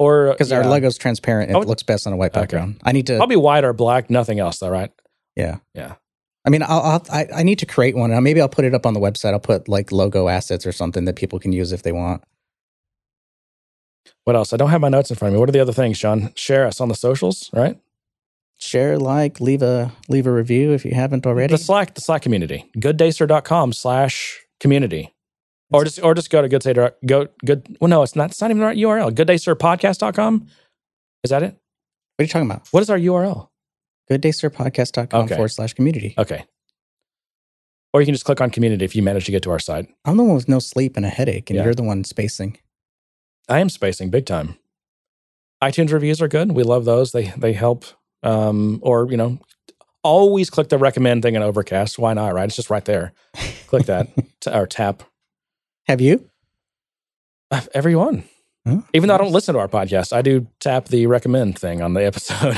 [0.00, 0.56] Or because yeah.
[0.56, 1.50] our logo's transparent.
[1.50, 2.40] It Oh, looks best on a white okay.
[2.40, 2.80] background.
[2.82, 3.18] I need to.
[3.18, 4.08] Probably white or black.
[4.08, 4.90] Nothing else, though, right?
[5.36, 5.58] yeah.
[5.74, 5.94] Yeah.
[6.46, 8.10] I mean, I'll, I'll I, I need to create one.
[8.10, 9.34] Uh, Maybe I'll put it up on the website.
[9.34, 12.22] I'll put like logo assets or something that people can use if they want.
[14.24, 14.54] What else?
[14.54, 15.40] I don't have my notes in front of me.
[15.40, 16.32] What are the other things, Sean?
[16.34, 17.78] Share us on the socials, right?
[18.58, 21.52] Share, like, leave a leave a review if you haven't already.
[21.52, 22.70] The Slack, the Slack community.
[22.78, 25.12] Gooddaysir.com slash community.
[25.72, 28.50] Or just or just go to gooddaysir go good well no, it's not it's not
[28.50, 29.10] even the right URL.
[29.12, 30.46] Gooddaysirpodcast.com.
[31.22, 31.52] Is that it?
[32.16, 32.66] What are you talking about?
[32.70, 33.48] What is our URL?
[34.10, 35.34] gooddaysirpodcast.com Okay.
[35.34, 36.14] forward slash community.
[36.18, 36.44] Okay.
[37.92, 39.88] Or you can just click on community if you manage to get to our site.
[40.04, 41.64] I'm the one with no sleep and a headache, and Yeah.
[41.64, 42.58] you're the one spacing.
[43.48, 44.56] I am spacing big time.
[45.62, 46.52] iTunes reviews are good.
[46.52, 47.12] We love those.
[47.12, 47.84] They they help
[48.22, 49.38] um, or you know,
[50.02, 51.98] always click the recommend thing in Overcast.
[51.98, 52.32] Why not?
[52.34, 52.44] Right?
[52.46, 53.12] It's just right there.
[53.66, 54.08] click that
[54.40, 55.02] T- or tap
[55.88, 56.28] Have you?
[57.50, 58.24] Uh, everyone.
[58.92, 61.94] Even though I don't listen to our podcast, I do tap the recommend thing on
[61.94, 62.54] the episode.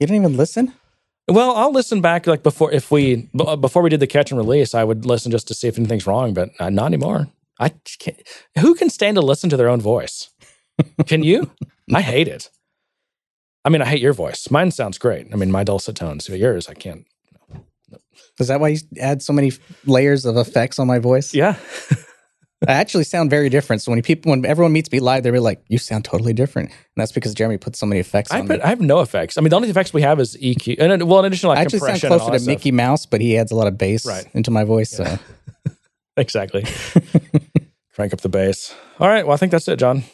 [0.00, 0.72] You didn't even listen?
[1.30, 4.38] well, I'll listen back like before if we b- before we did the catch and
[4.38, 7.28] release, I would listen just to see if anything's wrong, but uh, not anymore.
[7.60, 8.16] I can't.
[8.58, 10.30] Who can stand to listen to their own voice?
[11.06, 11.52] Can you?
[11.94, 12.50] I hate it.
[13.64, 14.50] I mean, I hate your voice.
[14.50, 15.28] Mine sounds great.
[15.32, 16.28] I mean, my dulcet tones.
[16.28, 17.06] Yours, I can't.
[18.40, 19.52] Is that why you add so many
[19.86, 21.32] layers of effects on my voice?
[21.32, 21.56] Yeah.
[22.66, 23.82] I actually sound very different.
[23.82, 26.70] So when people, when everyone meets me live, they're be like, "You sound totally different,"
[26.70, 28.62] and that's because Jeremy put so many effects I, on put, me.
[28.62, 29.36] I have no effects.
[29.36, 31.58] I mean, the only effects we have is EQ, and then- well, in addition, like
[31.58, 32.52] I actually sound compression and closer that to stuff.
[32.52, 34.26] Mickey Mouse, but he adds a lot of bass Right.
[34.32, 34.90] into my voice.
[34.90, 35.18] So
[36.16, 36.64] Exactly.
[37.94, 38.74] Crank up the bass.
[39.00, 39.26] All right.
[39.26, 40.04] Well, I think that's it, John.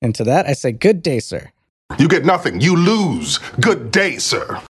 [0.00, 1.50] and to that, I say, "Good day, sir."
[1.98, 2.60] You get nothing.
[2.60, 3.38] You lose.
[3.60, 4.60] Good day, sir.